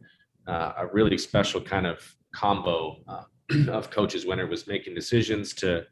[0.46, 1.98] uh, a really special kind of
[2.32, 3.24] combo uh,
[3.70, 5.84] of coaches when it was making decisions to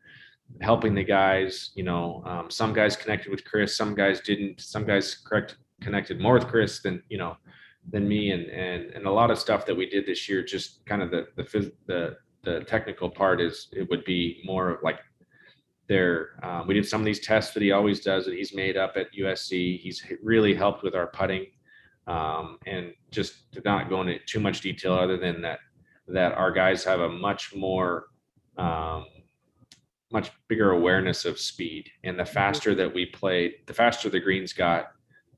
[0.60, 1.70] helping the guys.
[1.74, 4.60] You know, um, some guys connected with Chris, some guys didn't.
[4.60, 7.36] Some guys correct connected more with Chris than you know
[7.90, 10.42] than me, and and and a lot of stuff that we did this year.
[10.42, 15.00] Just kind of the the the the technical part is it would be more like
[15.89, 16.30] there.
[16.43, 18.97] Um, we did some of these tests that he always does that he's made up
[18.97, 19.80] at USC.
[19.80, 21.47] He's really helped with our putting,
[22.07, 25.61] um, and just to not go into too much detail other than that
[26.09, 28.07] that our guys have a much more
[28.57, 29.07] um,
[30.11, 34.53] much bigger awareness of speed and the faster that we played the faster the greens
[34.53, 34.86] got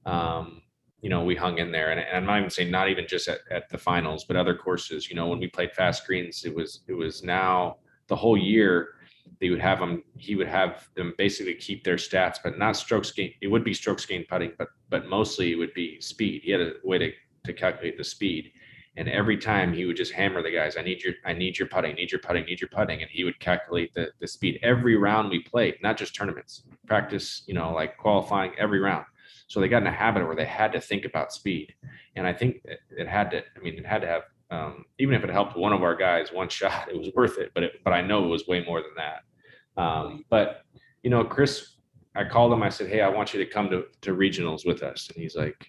[0.07, 0.63] um,
[1.03, 3.27] you know we hung in there and, and, i'm not even saying not even just
[3.27, 6.55] at, at the finals but other courses you know when we played fast greens it
[6.55, 7.77] was it was now
[8.07, 8.95] the whole year
[9.41, 13.11] they would have them he would have them basically keep their stats but not strokes
[13.13, 16.51] gain it would be strokes gain putting but but mostly it would be speed he
[16.51, 17.13] had a way to
[17.45, 18.53] to calculate the speed
[18.97, 21.69] and every time he would just hammer the guys, I need your, I need your
[21.69, 23.03] putting, need your putting, need your putting.
[23.03, 27.43] And he would calculate the, the speed every round we played, not just tournaments, practice,
[27.47, 29.05] you know, like qualifying every round.
[29.47, 31.75] So they got in a habit where they had to think about speed.
[32.17, 35.15] And I think it, it had to, I mean, it had to have, um, even
[35.15, 37.53] if it helped one of our guys one shot, it was worth it.
[37.55, 39.81] But it, but I know it was way more than that.
[39.81, 40.63] Um, but
[41.03, 41.77] you know, Chris,
[42.15, 42.63] I called him.
[42.63, 45.37] I said, "Hey, I want you to come to to regionals with us." And he's
[45.37, 45.67] like,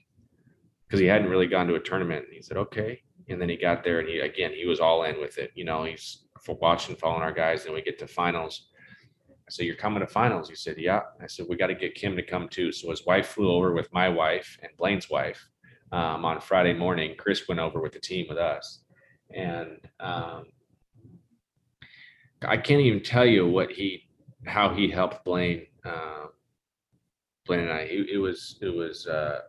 [0.87, 2.25] because he hadn't really gone to a tournament.
[2.25, 3.01] And he said, "Okay."
[3.31, 5.51] and then he got there and he again he was all in with it.
[5.55, 7.63] You know, he's for watching, following our guys.
[7.63, 8.69] Then we get to finals.
[9.29, 11.95] I said, "You're coming to finals." He said, "Yeah." I said, "We got to get
[11.95, 15.47] Kim to come too." So his wife flew over with my wife and Blaine's wife
[15.91, 17.15] um, on Friday morning.
[17.17, 18.83] Chris went over with the team with us,
[19.33, 20.45] and um,
[22.45, 24.07] I can't even tell you what he
[24.45, 25.67] how he helped Blaine.
[25.85, 26.27] Uh,
[27.45, 27.79] Blaine and I.
[27.81, 29.07] It, it was it was.
[29.07, 29.39] Uh,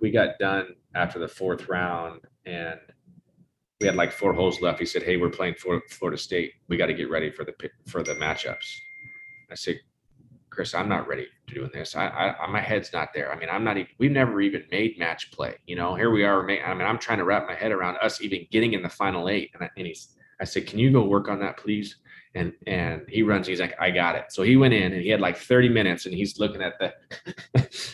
[0.00, 2.78] we got done after the fourth round and
[3.80, 4.78] we had like four holes left.
[4.78, 6.52] He said, "Hey, we're playing for Florida State.
[6.68, 7.54] We got to get ready for the
[7.86, 8.66] for the matchups."
[9.50, 9.80] I said,
[10.54, 11.96] "Chris, I'm not ready to doing this.
[11.96, 13.32] I, I my head's not there.
[13.32, 13.90] I mean, I'm not even.
[13.98, 15.56] We've never even made match play.
[15.66, 16.42] You know, here we are.
[16.42, 19.28] I mean, I'm trying to wrap my head around us even getting in the final
[19.28, 19.50] eight.
[19.54, 21.96] And, I, and he's, I said, "Can you go work on that, please?"
[22.34, 23.46] And and he runs.
[23.46, 26.06] He's like, "I got it." So he went in and he had like 30 minutes,
[26.06, 26.94] and he's looking at the,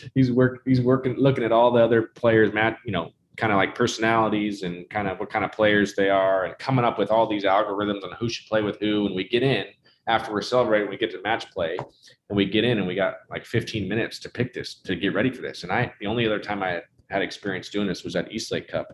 [0.15, 3.57] he's work, he's working, looking at all the other players, Matt, you know, kind of
[3.57, 7.09] like personalities and kind of what kind of players they are and coming up with
[7.09, 9.05] all these algorithms on who should play with who.
[9.05, 9.65] And we get in
[10.07, 13.15] after we're celebrating, we get to match play and we get in and we got
[13.29, 15.63] like 15 minutes to pick this, to get ready for this.
[15.63, 18.67] And I, the only other time I had experience doing this was at East Lake
[18.67, 18.87] Cup.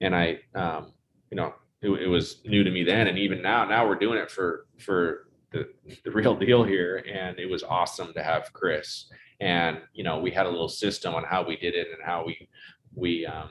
[0.00, 0.92] And I, um,
[1.30, 3.08] you know, it, it was new to me then.
[3.08, 5.68] And even now, now we're doing it for, for the,
[6.04, 7.04] the real deal here.
[7.12, 9.06] And it was awesome to have Chris.
[9.40, 12.24] And, you know, we had a little system on how we did it and how
[12.24, 12.48] we,
[12.94, 13.50] we, um,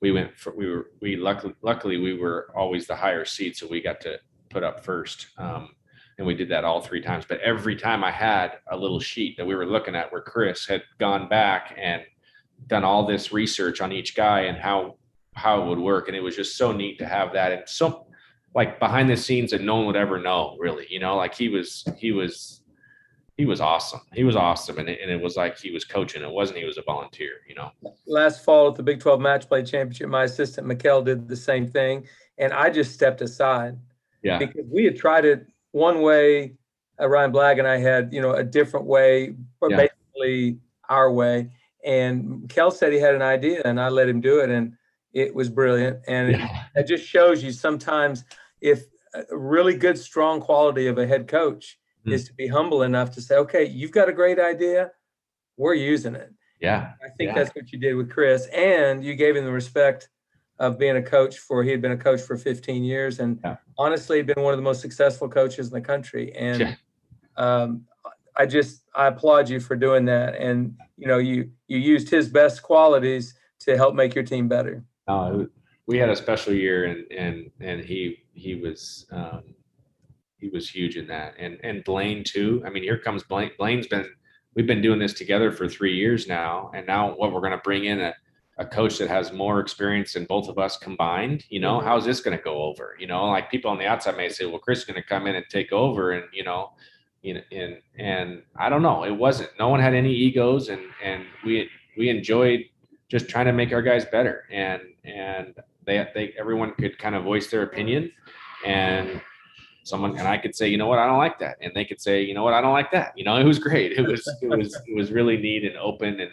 [0.00, 3.66] we went for we were we luckily luckily we were always the higher seed, so
[3.68, 5.28] we got to put up first.
[5.36, 5.70] Um,
[6.20, 7.24] and we did that all three times.
[7.26, 10.66] But every time I had a little sheet that we were looking at where Chris
[10.66, 12.02] had gone back and
[12.66, 14.96] done all this research on each guy and how
[15.32, 16.08] how it would work.
[16.08, 18.06] And it was just so neat to have that and so
[18.54, 21.48] like behind the scenes that no one would ever know really, you know, like he
[21.48, 22.60] was he was
[23.38, 24.02] he was awesome.
[24.12, 26.22] He was awesome, and it, and it was like he was coaching.
[26.22, 27.70] It wasn't he was a volunteer, you know.
[28.06, 31.66] Last fall at the Big 12 Match Play Championship, my assistant Mikkel did the same
[31.66, 32.06] thing,
[32.36, 33.78] and I just stepped aside.
[34.22, 34.36] Yeah.
[34.36, 36.54] Because we had tried it one way.
[37.00, 39.88] Uh, Ryan Blagg and I had, you know, a different way, but yeah.
[39.88, 40.58] basically
[40.88, 41.50] our way.
[41.84, 44.74] And Kel said he had an idea, and I let him do it, and
[45.14, 46.00] it was brilliant.
[46.06, 46.64] And yeah.
[46.74, 48.24] it, it just shows you sometimes
[48.60, 52.12] if a really good, strong quality of a head coach mm.
[52.12, 54.90] is to be humble enough to say, okay, you've got a great idea.
[55.56, 56.32] We're using it.
[56.60, 56.92] Yeah.
[57.02, 57.34] I think yeah.
[57.34, 58.46] that's what you did with Chris.
[58.48, 60.08] And you gave him the respect
[60.60, 63.56] of being a coach for, he had been a coach for 15 years and yeah.
[63.78, 66.32] honestly been one of the most successful coaches in the country.
[66.36, 66.74] And yeah.
[67.36, 67.86] um,
[68.36, 70.36] I just, I applaud you for doing that.
[70.36, 74.84] And, you know, you, you used his best qualities to help make your team better.
[75.08, 75.44] Uh,
[75.86, 79.42] we had a special year and, and, and he, he was, um,
[80.40, 81.34] he was huge in that.
[81.38, 82.62] And and Blaine too.
[82.66, 83.50] I mean, here comes Blaine.
[83.58, 84.06] Blaine's been
[84.54, 87.58] we've been doing this together for three years now, and now what we're going to
[87.58, 88.14] bring in a,
[88.60, 91.44] a coach that has more experience than both of us combined.
[91.48, 91.86] You know, mm-hmm.
[91.88, 92.94] how's this going to go over?
[93.00, 95.26] You know, like people on the outside may say, well, Chris is going to come
[95.26, 96.72] in and take over, and you know.
[97.22, 99.04] You know, and and I don't know.
[99.04, 99.50] It wasn't.
[99.58, 102.60] No one had any egos, and and we we enjoyed
[103.10, 105.54] just trying to make our guys better, and and
[105.84, 108.10] they they everyone could kind of voice their opinion,
[108.64, 109.20] and
[109.84, 112.00] someone and I could say, you know what, I don't like that, and they could
[112.00, 113.12] say, you know what, I don't like that.
[113.16, 113.92] You know, it was great.
[113.92, 116.32] It was it was it was really neat and open, and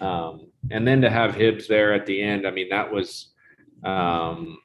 [0.00, 2.46] um, and then to have Hibbs there at the end.
[2.46, 3.32] I mean, that was
[3.84, 4.58] um,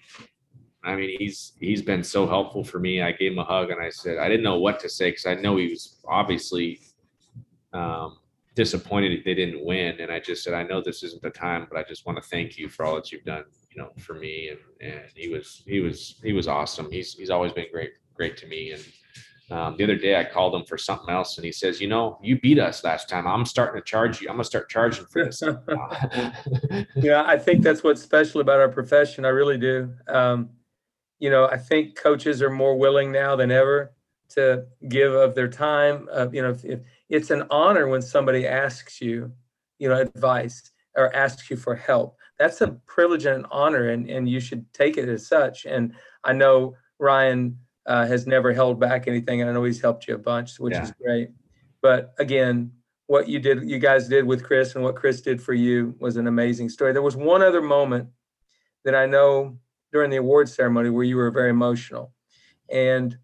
[0.83, 3.01] I mean, he's he's been so helpful for me.
[3.01, 5.25] I gave him a hug and I said I didn't know what to say because
[5.25, 6.79] I know he was obviously
[7.73, 8.17] um,
[8.55, 9.99] disappointed they didn't win.
[9.99, 12.29] And I just said, I know this isn't the time, but I just want to
[12.29, 14.49] thank you for all that you've done, you know, for me.
[14.49, 16.89] And and he was he was he was awesome.
[16.91, 18.71] He's he's always been great great to me.
[18.71, 18.83] And
[19.49, 22.19] um, the other day I called him for something else, and he says, "You know,
[22.21, 23.27] you beat us last time.
[23.27, 24.27] I'm starting to charge you.
[24.27, 25.41] I'm gonna start charging for this."
[26.95, 29.23] yeah, I think that's what's special about our profession.
[29.23, 29.93] I really do.
[30.09, 30.49] Um,
[31.19, 33.93] you know, I think coaches are more willing now than ever
[34.29, 36.09] to give of their time.
[36.11, 36.79] Uh, you know, if, if
[37.09, 39.31] it's an honor when somebody asks you,
[39.79, 42.17] you know, advice or asks you for help.
[42.37, 45.65] That's a privilege and an honor, and and you should take it as such.
[45.65, 45.93] And
[46.25, 49.41] I know Ryan uh, has never held back anything.
[49.41, 50.83] And I know he's helped you a bunch, which yeah.
[50.83, 51.29] is great.
[51.81, 52.73] But again,
[53.07, 56.17] what you did, you guys did with Chris and what Chris did for you was
[56.17, 56.91] an amazing story.
[56.91, 58.09] There was one other moment
[58.83, 59.57] that I know
[59.93, 62.11] during the award ceremony where you were very emotional.
[62.69, 63.17] And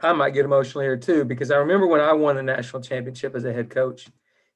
[0.00, 3.34] I might get emotional here too, because I remember when I won a national championship
[3.34, 4.08] as a head coach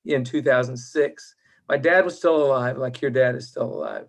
[0.04, 1.34] in 2006.
[1.68, 4.08] My dad was still alive, like your dad is still alive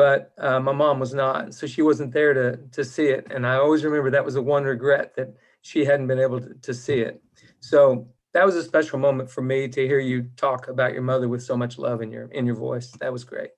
[0.00, 3.26] but uh, my mom was not, so she wasn't there to to see it.
[3.30, 6.54] And I always remember that was the one regret that she hadn't been able to,
[6.54, 7.22] to see it.
[7.60, 11.28] So that was a special moment for me to hear you talk about your mother
[11.28, 12.92] with so much love in your in your voice.
[12.92, 13.50] That was great.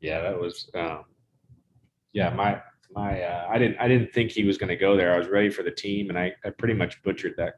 [0.00, 0.70] Yeah, that was.
[0.72, 1.02] Um,
[2.14, 5.12] yeah, my my uh, I didn't I didn't think he was going to go there.
[5.12, 7.56] I was ready for the team, and I I pretty much butchered that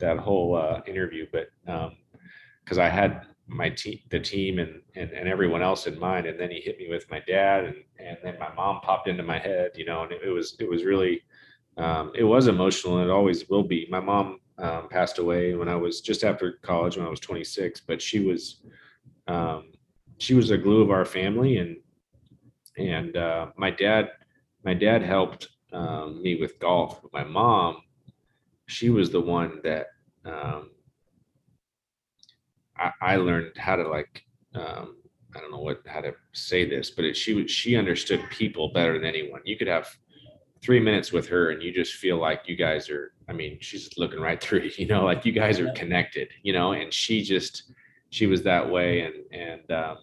[0.00, 5.10] that whole uh, interview, but because um, I had my team, the team, and, and
[5.10, 6.26] and everyone else in mind.
[6.26, 9.22] And then he hit me with my dad, and and then my mom popped into
[9.22, 11.22] my head, you know, and it, it was it was really
[11.76, 13.86] um, it was emotional, and it always will be.
[13.90, 17.80] My mom um, passed away when I was just after college, when I was 26,
[17.80, 18.62] but she was
[19.26, 19.72] um,
[20.18, 21.76] she was a glue of our family, and
[22.78, 24.10] and uh, my dad
[24.64, 27.02] my dad helped um, me with golf.
[27.02, 27.82] But my mom,
[28.66, 29.88] she was the one that
[30.24, 30.70] um,
[32.76, 34.96] I, I learned how to like um,
[35.36, 38.94] I don't know what how to say this, but it, she she understood people better
[38.94, 39.40] than anyone.
[39.44, 39.88] You could have
[40.62, 43.12] three minutes with her, and you just feel like you guys are.
[43.28, 44.70] I mean, she's looking right through you.
[44.76, 46.28] You know, like you guys are connected.
[46.42, 47.72] You know, and she just
[48.10, 49.96] she was that way, and and um,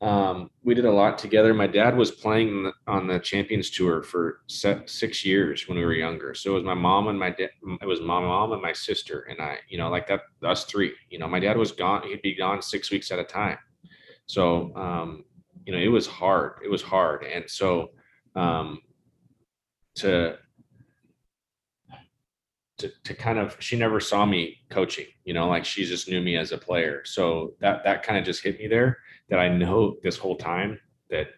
[0.00, 1.52] um, we did a lot together.
[1.52, 6.34] My dad was playing on the Champions Tour for six years when we were younger.
[6.34, 7.50] So it was my mom and my dad.
[7.82, 9.58] It was my mom and my sister and I.
[9.68, 10.20] You know, like that.
[10.44, 10.92] Us three.
[11.10, 12.04] You know, my dad was gone.
[12.06, 13.58] He'd be gone six weeks at a time.
[14.26, 15.24] So um,
[15.66, 16.60] you know, it was hard.
[16.64, 17.90] It was hard, and so
[18.36, 18.80] um,
[19.96, 20.36] to
[22.78, 26.20] to, to kind of she never saw me coaching you know like she just knew
[26.20, 28.98] me as a player so that that kind of just hit me there
[29.28, 30.78] that I know this whole time
[31.10, 31.28] that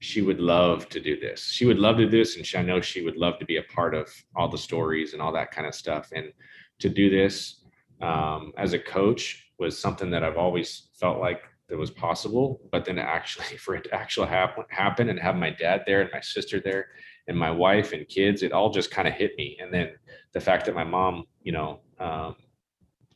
[0.00, 1.44] she would love to do this.
[1.44, 3.58] She would love to do this, and she, I know she would love to be
[3.58, 6.10] a part of all the stories and all that kind of stuff.
[6.14, 6.32] And
[6.78, 7.62] to do this
[8.00, 12.60] um, as a coach was something that I've always felt like that was possible.
[12.72, 16.10] But then actually, for it to actually happen, happen and have my dad there and
[16.12, 16.88] my sister there
[17.28, 19.58] and my wife and kids, it all just kind of hit me.
[19.60, 19.90] And then
[20.32, 22.36] the fact that my mom, you know, um,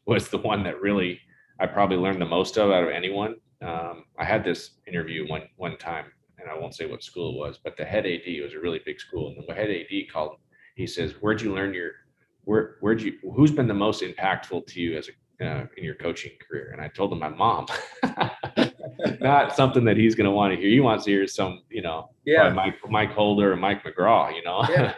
[0.07, 1.19] was the one that really
[1.59, 5.43] I probably learned the most of out of anyone um, I had this interview one
[5.57, 6.07] one time,
[6.39, 8.81] and I won't say what school it was, but the head AD was a really
[8.85, 10.37] big school, and the head AD called.
[10.77, 11.93] He says, "Where'd you learn your
[12.45, 15.95] where where'd you who's been the most impactful to you as a uh, in your
[15.95, 17.67] coaching career?" And I told him my mom.
[19.21, 20.69] Not something that he's going to want to hear.
[20.69, 24.35] He wants to hear some, you know, yeah, Mike Mike Holder and Mike McGraw.
[24.35, 24.95] You know, yeah.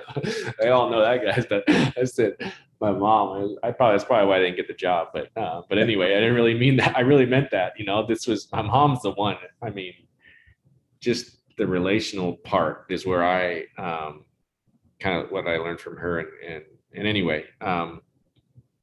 [0.61, 1.47] they all know that guys.
[1.49, 2.36] But I said,
[2.80, 3.57] my mom.
[3.62, 5.09] I probably that's probably why I didn't get the job.
[5.12, 6.97] But uh, but anyway, I didn't really mean that.
[6.97, 7.72] I really meant that.
[7.78, 9.36] You know, this was my mom's the one.
[9.62, 9.94] I mean,
[11.01, 14.24] just the relational part is where I um,
[15.01, 16.20] kind of what I learned from her.
[16.20, 18.03] And and and anyway, um,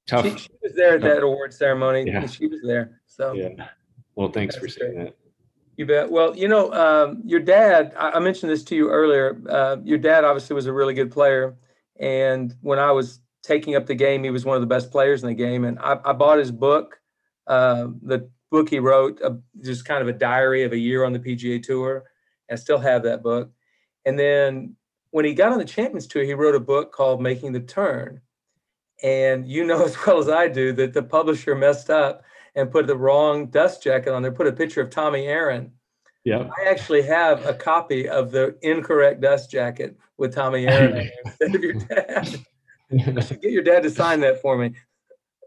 [0.07, 0.25] tough.
[0.25, 2.05] She, she was there at that award ceremony.
[2.07, 2.25] Yeah.
[2.25, 3.01] She was there.
[3.05, 3.67] So yeah.
[4.15, 5.05] Well, thanks for saying great.
[5.05, 5.15] that.
[5.77, 6.11] You bet.
[6.11, 9.41] Well, you know, um, your dad, I, I, mentioned this to you earlier.
[9.49, 11.55] Uh, your dad obviously was a really good player.
[11.99, 14.23] And when I was taking up the game.
[14.23, 16.51] He was one of the best players in the game, and I, I bought his
[16.51, 16.99] book.
[17.45, 21.13] Uh, the book he wrote, uh, just kind of a diary of a year on
[21.13, 22.05] the PGA Tour.
[22.49, 23.51] I still have that book.
[24.05, 24.75] And then
[25.11, 28.21] when he got on the Champions Tour, he wrote a book called Making the Turn.
[29.01, 32.23] And you know as well as I do that the publisher messed up
[32.55, 35.71] and put the wrong dust jacket on there, put a picture of Tommy Aaron.
[36.23, 36.49] Yeah.
[36.57, 41.63] I actually have a copy of the incorrect dust jacket with Tommy Aaron instead of
[41.63, 42.39] your dad.
[43.17, 44.73] I should get your dad to sign that for me.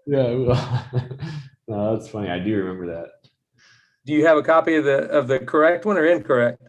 [0.06, 0.88] Yeah, well,
[1.68, 2.28] no, that's funny.
[2.28, 3.08] I do remember that.
[4.04, 6.62] Do you have a copy of the of the correct one or incorrect?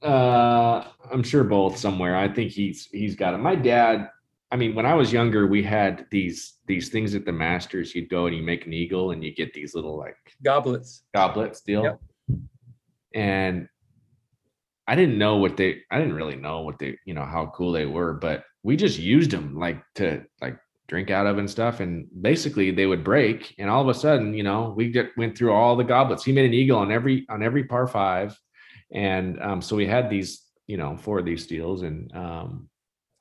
[0.00, 2.16] Uh, I'm sure both somewhere.
[2.16, 3.38] I think he's he's got it.
[3.38, 4.10] My dad.
[4.54, 7.92] I mean, when I was younger, we had these these things at the Masters.
[7.92, 11.02] You'd go and you make an eagle, and you get these little like Goblets.
[11.12, 11.82] goblets deal.
[11.82, 12.00] Yep.
[13.14, 13.68] And
[14.86, 15.80] I didn't know what they.
[15.90, 16.96] I didn't really know what they.
[17.04, 21.10] You know how cool they were, but we just used them like to like drink
[21.10, 21.80] out of and stuff.
[21.80, 25.36] And basically, they would break, and all of a sudden, you know, we get went
[25.36, 26.24] through all the goblets.
[26.24, 28.38] He made an eagle on every on every par five
[28.94, 32.68] and um, so we had these, you know, four of these deals, and um,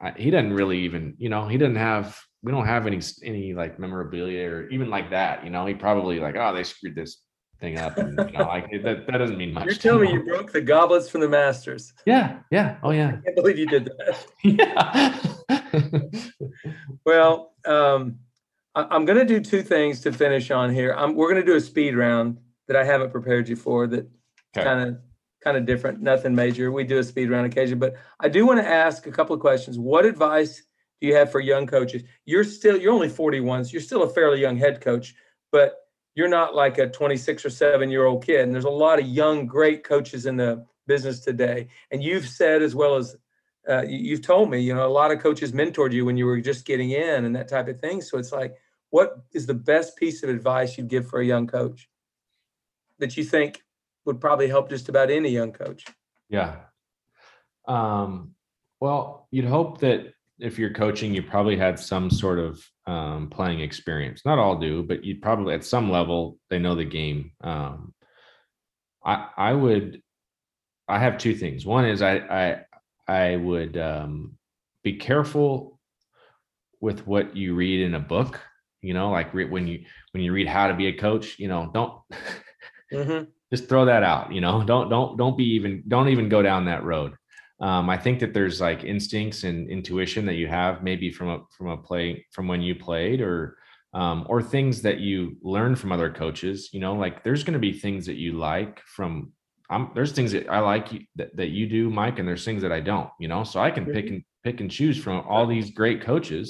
[0.04, 3.54] I, he doesn't really even, you know, he doesn't have, we don't have any any
[3.54, 5.66] like memorabilia or even like that, you know.
[5.66, 7.24] He probably like, oh, they screwed this
[7.62, 9.66] thing up, and you know, like that that doesn't mean much.
[9.66, 11.94] You're telling me you broke the goblets from the Masters.
[12.06, 14.26] Yeah, yeah, oh yeah, I can't believe you did that.
[14.44, 15.24] yeah.
[17.06, 18.20] Well, um,
[18.76, 20.94] I, I'm going to do two things to finish on here.
[20.94, 22.38] I'm, we're going to do a speed round
[22.68, 23.88] that I haven't prepared you for.
[23.88, 24.08] That
[24.56, 24.64] Okay.
[24.66, 24.98] kind of
[25.44, 26.72] kind of different, nothing major.
[26.72, 29.42] We do a speed round occasion, but I do want to ask a couple of
[29.42, 29.78] questions.
[29.78, 30.64] What advice
[31.02, 32.04] do you have for young coaches?
[32.26, 35.16] You're still you're only 41, so you're still a fairly young head coach,
[35.52, 35.76] but
[36.16, 38.42] you're not like a 26 or 7 year old kid.
[38.42, 41.68] And there's a lot of young, great coaches in the business today.
[41.92, 43.16] And you've said as well as
[43.68, 46.26] uh, you- you've told me, you know, a lot of coaches mentored you when you
[46.26, 48.02] were just getting in and that type of thing.
[48.02, 48.56] So it's like,
[48.90, 51.90] what is the best piece of advice you'd give for a young coach
[53.00, 53.64] that you think
[54.06, 55.86] would probably help just about any young coach?
[56.30, 56.56] Yeah.
[57.68, 58.32] Um,
[58.80, 63.62] well, you'd hope that if you're coaching, you probably had some sort of um, playing
[63.62, 64.24] experience.
[64.26, 67.32] Not all do, but you'd probably at some level they know the game.
[67.42, 67.94] Um,
[69.06, 70.02] I I would.
[70.88, 71.66] I have two things.
[71.66, 72.60] One is I I
[73.08, 74.38] I would um,
[74.84, 75.80] be careful
[76.82, 78.42] with what you read in a book.
[78.82, 81.40] You know, like re- when you when you read how to be a coach.
[81.40, 82.02] You know, don't
[82.94, 83.24] Mm-hmm.
[83.54, 84.64] Just throw that out you know?
[84.72, 87.14] Don't don't don't be even don't even go down that road.
[87.60, 91.40] Um, i think that there's like instincts and intuition that you have maybe from a
[91.56, 93.58] from a play from when you played or
[93.94, 96.96] um, or things that you learn from other coaches you know?
[96.96, 99.32] Like there's going to be things that you like from
[99.70, 102.64] I'm, there's things that i like you, that, that you do mike and there's things
[102.64, 103.44] that i don't you know?
[103.44, 106.48] So i can pick and pick and choose from all these great coaches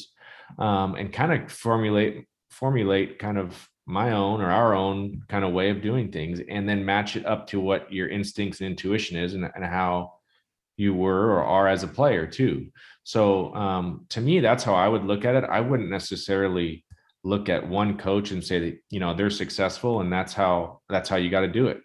[0.58, 3.50] um, and kind of formulate formulate kind of
[3.86, 7.26] my own or our own kind of way of doing things and then match it
[7.26, 10.14] up to what your instincts and intuition is and, and how
[10.78, 12.68] you were or are as a player too.
[13.04, 15.44] So um, to me that's how i would look at it.
[15.44, 16.86] I wouldn't necessarily
[17.24, 21.10] look at one coach and say that you know they're successful and that's how that's
[21.10, 21.82] how you got to do it.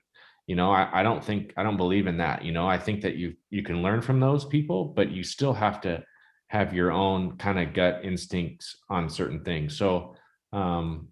[0.47, 2.67] You know I, I don't think i don't believe in that you know?
[2.67, 6.03] I think that you you can learn from those people but you still have to
[6.49, 9.77] have your own kind of gut instincts on certain things.
[9.77, 10.15] So
[10.53, 11.09] um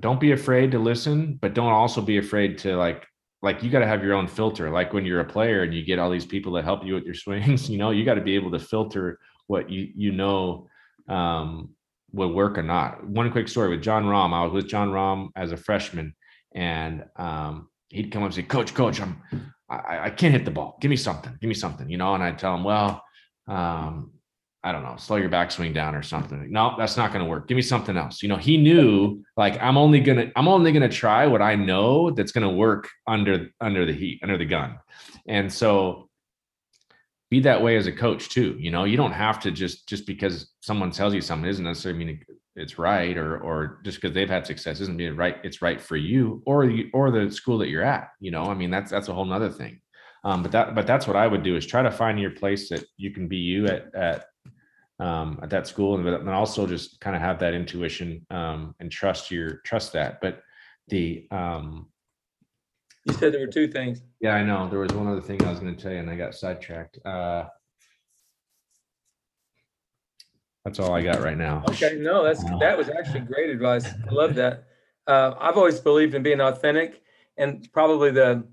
[0.00, 3.06] don't be afraid to listen but don't also be afraid to like
[3.42, 4.70] like you got to have your own filter.
[4.70, 7.04] Like when you're a player and you get all these people that help you with
[7.04, 10.68] your swings you know you got to be able to filter what you you know
[11.08, 11.70] um
[12.12, 13.06] will work or not.
[13.06, 14.32] One quick story with jon Rahm.
[14.32, 16.14] i was with jon Rahm as a freshman
[16.54, 19.22] and um he'd come up and say coach coach i'm
[19.70, 20.78] i, I can't hit the ball.
[20.80, 21.36] Give me something.
[21.40, 23.02] Give me something you know and i'd tell him well
[23.48, 24.12] um
[24.66, 26.50] I don't know, slow your backswing down or something.
[26.50, 27.46] No, that's not going to work.
[27.46, 28.20] Give me something else.
[28.20, 32.10] You know, he knew like I'm only gonna I'm only gonna try what I know
[32.10, 34.76] that's going to work under under the heat, under the gun.
[35.28, 36.10] And so
[37.30, 38.56] be that way as a coach too.
[38.58, 42.04] You know, you don't have to just just because someone tells you something isn't necessarily
[42.04, 42.24] mean
[42.56, 45.96] it's right or or just because they've had success isn't mean right it's right for
[45.96, 48.08] you or you or the school that you're at.
[48.18, 49.80] You know, I mean that's that's a whole nother thing.
[50.24, 52.68] Um, but that but that's what I would do is try to find your place
[52.70, 54.24] that you can be you at at
[54.98, 58.90] um, at that school, and then also just kind of have that intuition um, and
[58.90, 60.20] trust your trust that.
[60.20, 60.42] But
[60.88, 61.88] the um,
[63.04, 64.02] You said there were two things.
[64.20, 66.10] yeah, I know there was one other thing I was going to tell you, and
[66.10, 66.98] I got sidetracked.
[67.04, 67.44] Uh,
[70.64, 71.62] that's all I got right now.
[71.70, 72.58] Okay, no, that's Wow.
[72.60, 73.86] that was actually great advice.
[73.86, 74.64] I love that.
[75.06, 77.02] Uh, I've always believed in being authentic,
[77.36, 78.44] and probably the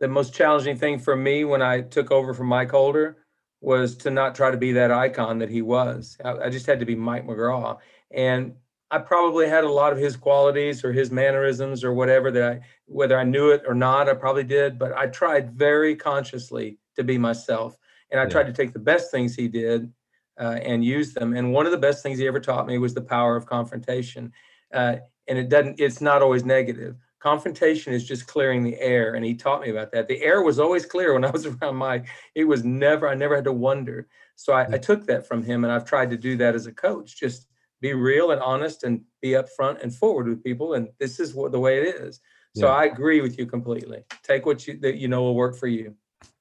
[0.00, 3.18] the most challenging thing for me when I took over from Mike Holder
[3.62, 6.18] was to not try to be that icon that he was.
[6.24, 7.78] I, I just had to be Mike McGraw,
[8.10, 8.54] and
[8.90, 12.60] I probably had a lot of his qualities or his mannerisms or whatever that I,
[12.84, 14.78] whether I knew it or not, I probably did.
[14.78, 17.78] But I tried very consciously to be myself,
[18.10, 18.28] and I Yeah.
[18.28, 19.90] tried to take the best things he did
[20.38, 21.34] uh, and use them.
[21.34, 24.32] And one of the best things he ever taught me was the power of confrontation.
[24.74, 24.96] Uh,
[25.28, 26.96] and it doesn't, it's not always negative.
[27.22, 29.14] Confrontation is just clearing the air.
[29.14, 30.08] And he taught me about that.
[30.08, 32.08] The air was always clear when I was around Mike.
[32.34, 34.08] It was never, I never had to wonder.
[34.34, 36.72] So I, I took that from him and I've tried to do that as a
[36.72, 37.16] coach.
[37.16, 37.46] Just
[37.80, 40.74] be real and honest and be upfront and forward with people.
[40.74, 42.20] And this is what the way it is.
[42.56, 42.72] So Yeah.
[42.72, 44.02] I agree with you completely.
[44.24, 45.94] Take what you that you know will work for you.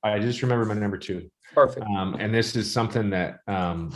[0.03, 1.29] I just remember my number two.
[1.53, 1.85] Perfect.
[1.85, 3.93] Um, and this is something that um,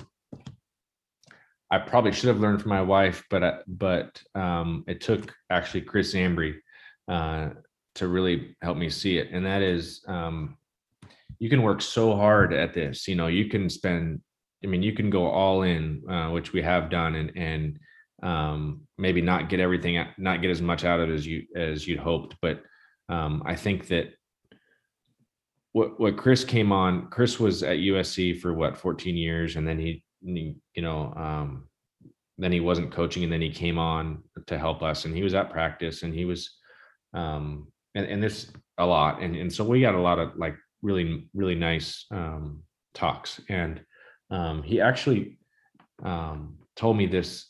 [1.71, 5.81] I probably should have learned from my wife, but uh, but um, it took actually
[5.81, 6.55] Chris Zambri
[7.07, 7.49] uh,
[7.95, 10.57] to really help me see it, and that is um,
[11.39, 13.07] you can work so hard at this.
[13.07, 14.21] You know, you can spend.
[14.63, 17.79] I mean, you can go all in, uh, which we have done, and and
[18.23, 21.87] um, maybe not get everything, not get as much out of it as you as
[21.87, 22.35] you'd hoped.
[22.41, 22.61] But
[23.09, 24.13] um, I think that
[25.75, 29.77] what what Chris came on, Chris was at USC for what 14 years, and then
[29.77, 31.67] he, he you know, um,
[32.37, 35.33] then he wasn't coaching, and then he came on to help us, and he was
[35.33, 36.54] at practice, and he was,
[37.15, 38.45] um, and and
[38.77, 42.61] a lot, and and so we got a lot of like really really nice um,
[42.93, 43.81] talks, and
[44.29, 45.37] um, he actually
[46.03, 47.47] um, told me this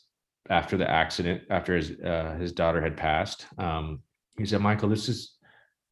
[0.48, 3.46] after the accident, after his uh, his daughter had passed.
[3.58, 4.00] Um,
[4.38, 5.36] he said, Michael, this is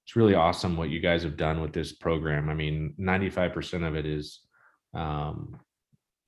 [0.04, 2.50] it's really awesome what you guys have done with this program.
[2.50, 4.40] I mean, 95% of it is
[4.94, 5.58] um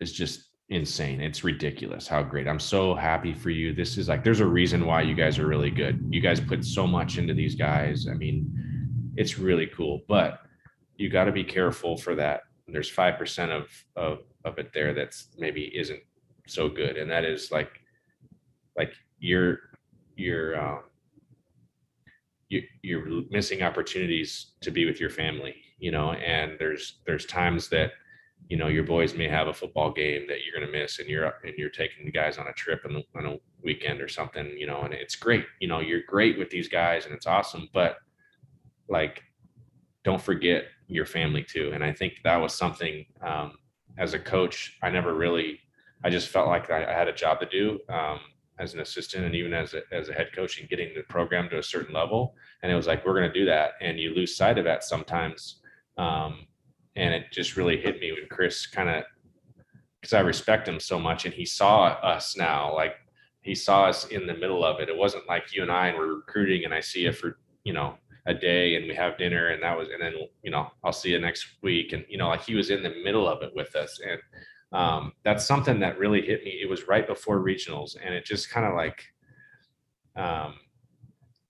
[0.00, 1.20] is just insane.
[1.20, 2.48] It's ridiculous how great.
[2.48, 3.72] I'm so happy for you.
[3.72, 6.04] This is like there's a reason why you guys are really good.
[6.10, 8.08] You guys put so much into these guys.
[8.08, 10.40] I mean, it's really cool, but
[10.96, 12.42] you got to be careful for that.
[12.66, 16.00] There's 5% of of of it there that's maybe isn't
[16.46, 17.80] so good and that is like
[18.76, 19.58] like you're
[20.16, 20.80] you're um
[22.48, 27.68] you, you're missing opportunities to be with your family you know and there's there's times
[27.68, 27.90] that
[28.48, 31.08] you know your boys may have a football game that you're going to miss and
[31.08, 34.46] you're and you're taking the guys on a trip on, on a weekend or something
[34.56, 37.68] you know and it's great you know you're great with these guys and it's awesome
[37.72, 37.96] but
[38.88, 39.22] like
[40.04, 43.52] don't forget your family too and i think that was something um,
[43.98, 45.58] as a coach i never really
[46.04, 48.20] i just felt like i, I had a job to do um,
[48.58, 51.48] as an assistant and even as a, as a head coach and getting the program
[51.50, 52.34] to a certain level.
[52.62, 53.72] And it was like, we're going to do that.
[53.80, 55.60] And you lose sight of that sometimes.
[55.98, 56.46] Um,
[56.96, 59.04] and it just really hit me when Chris kind of,
[60.00, 62.94] because I respect him so much and he saw us now, like
[63.42, 64.88] he saw us in the middle of it.
[64.88, 67.72] It wasn't like you and I and we're recruiting and I see you for, you
[67.72, 67.96] know,
[68.26, 71.10] a day and we have dinner and that was, and then, you know, I'll see
[71.10, 71.92] you next week.
[71.92, 74.00] And, you know, like he was in the middle of it with us.
[74.04, 74.20] And
[74.72, 76.58] um, that's something that really hit me.
[76.62, 79.04] It was right before regionals, and it just kind of like
[80.16, 80.54] um,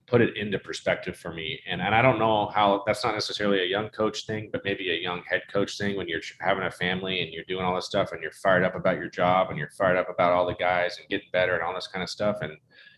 [0.07, 1.61] put it into perspective for me.
[1.69, 4.91] And and I don't know how that's not necessarily a young coach thing, but maybe
[4.91, 7.87] a young head coach thing when you're having a family and you're doing all this
[7.87, 10.55] stuff and you're fired up about your job and you're fired up about all the
[10.55, 12.39] guys and getting better and all this kind of stuff.
[12.43, 12.53] And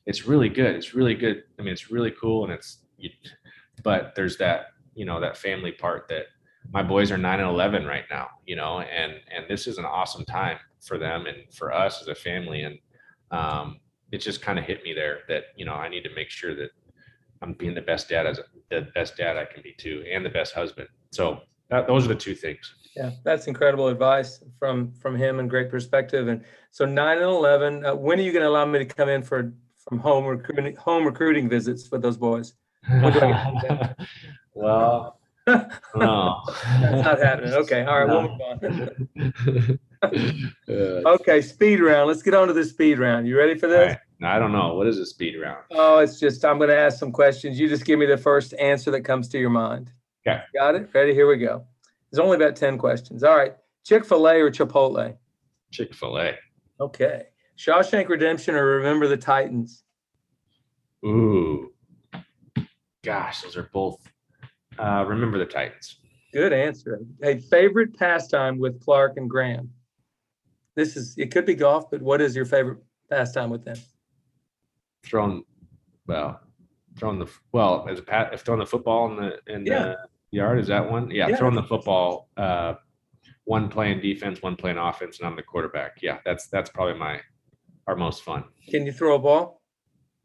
[0.06, 0.74] it's really good.
[0.76, 1.44] It's really good.
[1.58, 3.10] I mean, it's really cool, and it's you,
[3.82, 6.26] but there's that you know that family part that
[6.72, 9.84] my boys are nine and 11 right now, you know, and, and this is an
[9.84, 12.62] awesome time for them and for us as a family.
[12.62, 12.78] And
[13.30, 13.80] um,
[14.12, 16.54] it just kind of hit me there that, you know, I need to make sure
[16.56, 16.70] that
[17.42, 18.40] I'm being the best dad as
[18.70, 20.88] the best dad I can be too, and the best husband.
[21.12, 21.40] So
[21.70, 22.74] that, those are the two things.
[22.96, 26.28] Yeah, that's incredible advice from from him and great perspective.
[26.28, 27.84] And so nine and eleven.
[27.84, 30.74] Uh, when are you going to allow me to come in for from home recruiting
[30.76, 32.54] home recruiting visits with those boys?
[34.54, 35.18] well,
[35.94, 36.42] no.
[36.80, 37.52] That's not happening.
[37.54, 37.84] Okay.
[37.84, 38.08] All right.
[38.08, 38.38] No.
[38.40, 41.02] We'll move on.
[41.06, 41.42] okay.
[41.42, 42.08] Speed round.
[42.08, 43.26] Let's get on to the speed round.
[43.26, 43.96] You ready for this?
[44.22, 44.74] I don't know.
[44.74, 45.64] What is a speed round?
[45.70, 47.58] Oh, it's just, I'm going to ask some questions.
[47.58, 49.92] You just give me the first answer that comes to your mind.
[50.26, 50.42] Okay.
[50.54, 50.90] Got it?
[50.92, 51.14] Ready?
[51.14, 51.64] Here we go.
[52.10, 53.22] There's only about 10 questions.
[53.22, 53.54] All right.
[53.84, 55.16] Chick fil A or Chipotle?
[55.70, 56.34] Chick fil A.
[56.80, 57.26] Okay.
[57.56, 59.84] Shawshank Redemption or Remember the Titans?
[61.04, 61.72] Ooh.
[63.04, 64.00] Gosh, those are both
[64.78, 65.96] uh, remember the Titans.
[66.32, 67.00] Good answer.
[67.20, 69.70] Hey, favorite pastime with Clark and Graham?
[70.76, 72.78] This is it could be golf, but what is your favorite
[73.10, 73.76] pastime with them?
[75.08, 75.44] Throwing,
[76.06, 76.40] well,
[76.98, 79.78] throwing the well as a pat if throwing the football in the in yeah.
[79.78, 79.96] the
[80.30, 81.10] yard is that one?
[81.10, 81.36] Yeah, yeah.
[81.36, 82.28] throwing the football.
[82.36, 82.74] Uh,
[83.44, 85.98] one playing defense, one playing offense, and I'm the quarterback.
[86.02, 87.20] Yeah, that's that's probably my
[87.86, 88.44] our most fun.
[88.68, 89.62] Can you throw a ball?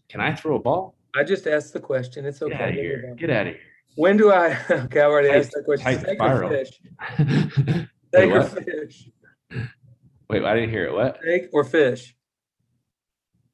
[0.10, 0.96] Can I throw a ball?
[1.16, 2.26] I just asked the question.
[2.26, 2.52] It's okay.
[2.52, 3.16] Get out of here.
[3.18, 3.64] Get out of here.
[3.96, 4.58] When do I?
[4.70, 6.00] Okay, I already asked that question.
[6.00, 6.82] Steak or fish?
[8.08, 9.10] Steak or fish?
[10.30, 10.94] Wait, I didn't hear it.
[10.94, 11.20] What?
[11.22, 12.16] Steak or fish?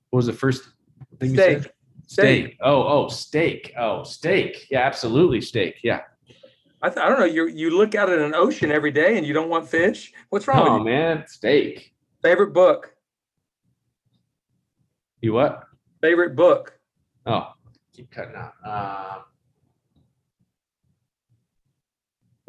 [0.10, 0.70] What was the first
[1.20, 1.50] thing steak.
[1.50, 1.72] you said?
[2.08, 2.46] Steak.
[2.48, 2.58] steak.
[2.62, 3.74] Oh, oh, steak.
[3.78, 4.68] Oh, steak.
[4.72, 5.76] Yeah, absolutely, steak.
[5.84, 6.02] Yeah.
[6.82, 7.26] I, th- I don't know.
[7.26, 10.14] You you look out at an ocean every day and you don't want fish.
[10.30, 10.94] What's wrong oh, with you?
[10.94, 11.94] man, steak.
[12.22, 12.94] Favorite book?
[15.22, 15.64] You what?
[16.02, 16.80] Favorite book?
[17.26, 17.52] Oh,
[17.94, 18.54] keep cutting out.
[18.66, 19.24] Um,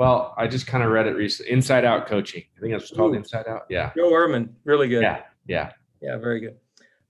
[0.01, 1.52] Well, I just kind of read it recently.
[1.52, 2.42] Inside Out Coaching.
[2.56, 3.18] I think that's called Ooh.
[3.18, 3.66] Inside Out.
[3.68, 3.90] Yeah.
[3.94, 5.02] Joe Ehrmann, really good.
[5.02, 6.56] Yeah, yeah, yeah, very good.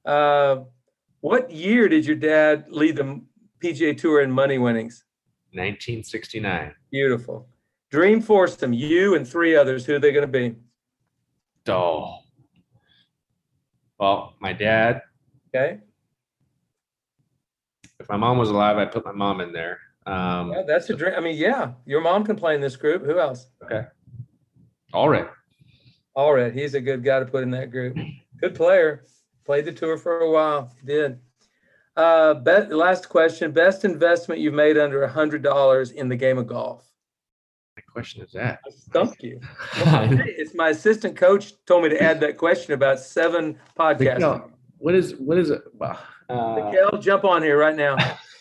[0.04, 0.64] Uh,
[1.20, 3.20] what year did your dad lead the
[3.62, 5.04] PGA Tour in money winnings?
[5.52, 6.74] 1969.
[6.90, 7.48] Beautiful.
[7.90, 9.84] Dream foursome, you and three others.
[9.84, 10.56] Who are they going to be?
[11.70, 12.18] Oh.
[13.98, 15.02] Well, my dad.
[15.54, 15.80] Okay.
[17.98, 19.78] If my mom was alive, I'd put my mom in there.
[20.06, 21.14] Um, Yeah, that's a dream.
[21.16, 23.04] I mean, yeah, your mom can play in this group.
[23.04, 23.48] Who else?
[23.64, 23.82] Okay.
[24.94, 25.28] All right.
[26.14, 27.96] All right, he's a good guy to put in that group.
[28.40, 29.04] Good player.
[29.50, 30.72] Played the tour for a while.
[30.84, 31.18] Did.
[31.96, 33.50] Uh, bet, last question.
[33.50, 36.84] Best investment you've made under a hundred dollars in the game of golf.
[37.74, 38.60] My question is that.
[38.64, 39.40] I stumped you.
[39.82, 44.20] It's my assistant coach told me to add that question about seven podcasts.
[44.20, 45.62] Miguel, what is what is it?
[45.74, 45.98] Well,
[46.28, 47.96] uh, Mikhail, jump on here right now.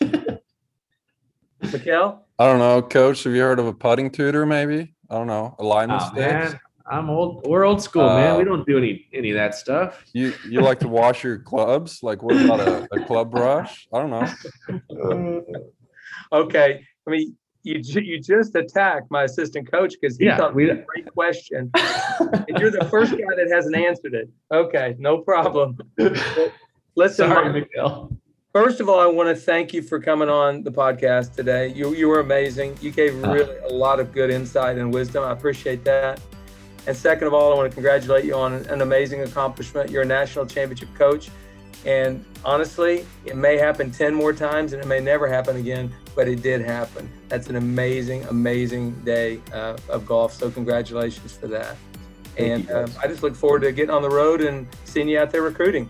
[1.60, 2.24] Mikhail?
[2.38, 3.24] I don't know, coach.
[3.24, 4.46] Have you heard of a putting tutor?
[4.46, 5.56] Maybe I don't know.
[5.58, 6.52] Alignment oh, sticks.
[6.52, 6.60] man,
[6.90, 7.46] I'm old.
[7.46, 8.36] We're old school, man.
[8.36, 10.04] We Uh, don't do any any of that stuff.
[10.12, 12.02] You you like to wash your clubs?
[12.02, 13.86] Like what about a, a club brush?
[13.94, 15.44] I don't know.
[16.32, 20.70] Okay, I mean, you, you just attacked my assistant coach because he Yeah, thought we-
[20.70, 21.70] it was a great question.
[22.48, 24.28] And you're the first guy that hasn't answered it.
[24.52, 25.76] Okay, no problem.
[26.96, 28.16] Listen, Sorry, Mike, Miguel.
[28.52, 31.68] first of all, I want to thank you for coming on the podcast today.
[31.68, 32.78] You, you were amazing.
[32.80, 33.32] You gave Ah.
[33.32, 35.24] really a lot of good insight and wisdom.
[35.24, 36.20] I appreciate that.
[36.86, 39.90] And second of all, I want to congratulate you on an amazing accomplishment.
[39.90, 41.30] You're a national championship coach.
[41.84, 46.28] And honestly, it may happen 10 more times and it may never happen again, but
[46.28, 47.10] it did happen.
[47.28, 50.34] That's an amazing, amazing day uh, of golf.
[50.34, 51.76] So, congratulations for that.
[52.36, 52.88] Thank and uh.
[53.02, 55.88] I just look forward to getting on the road and seeing you out there recruiting.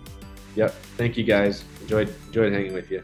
[0.56, 0.70] Yep.
[0.96, 1.64] Thank you guys.
[1.82, 3.02] Enjoyed enjoyed hanging with you.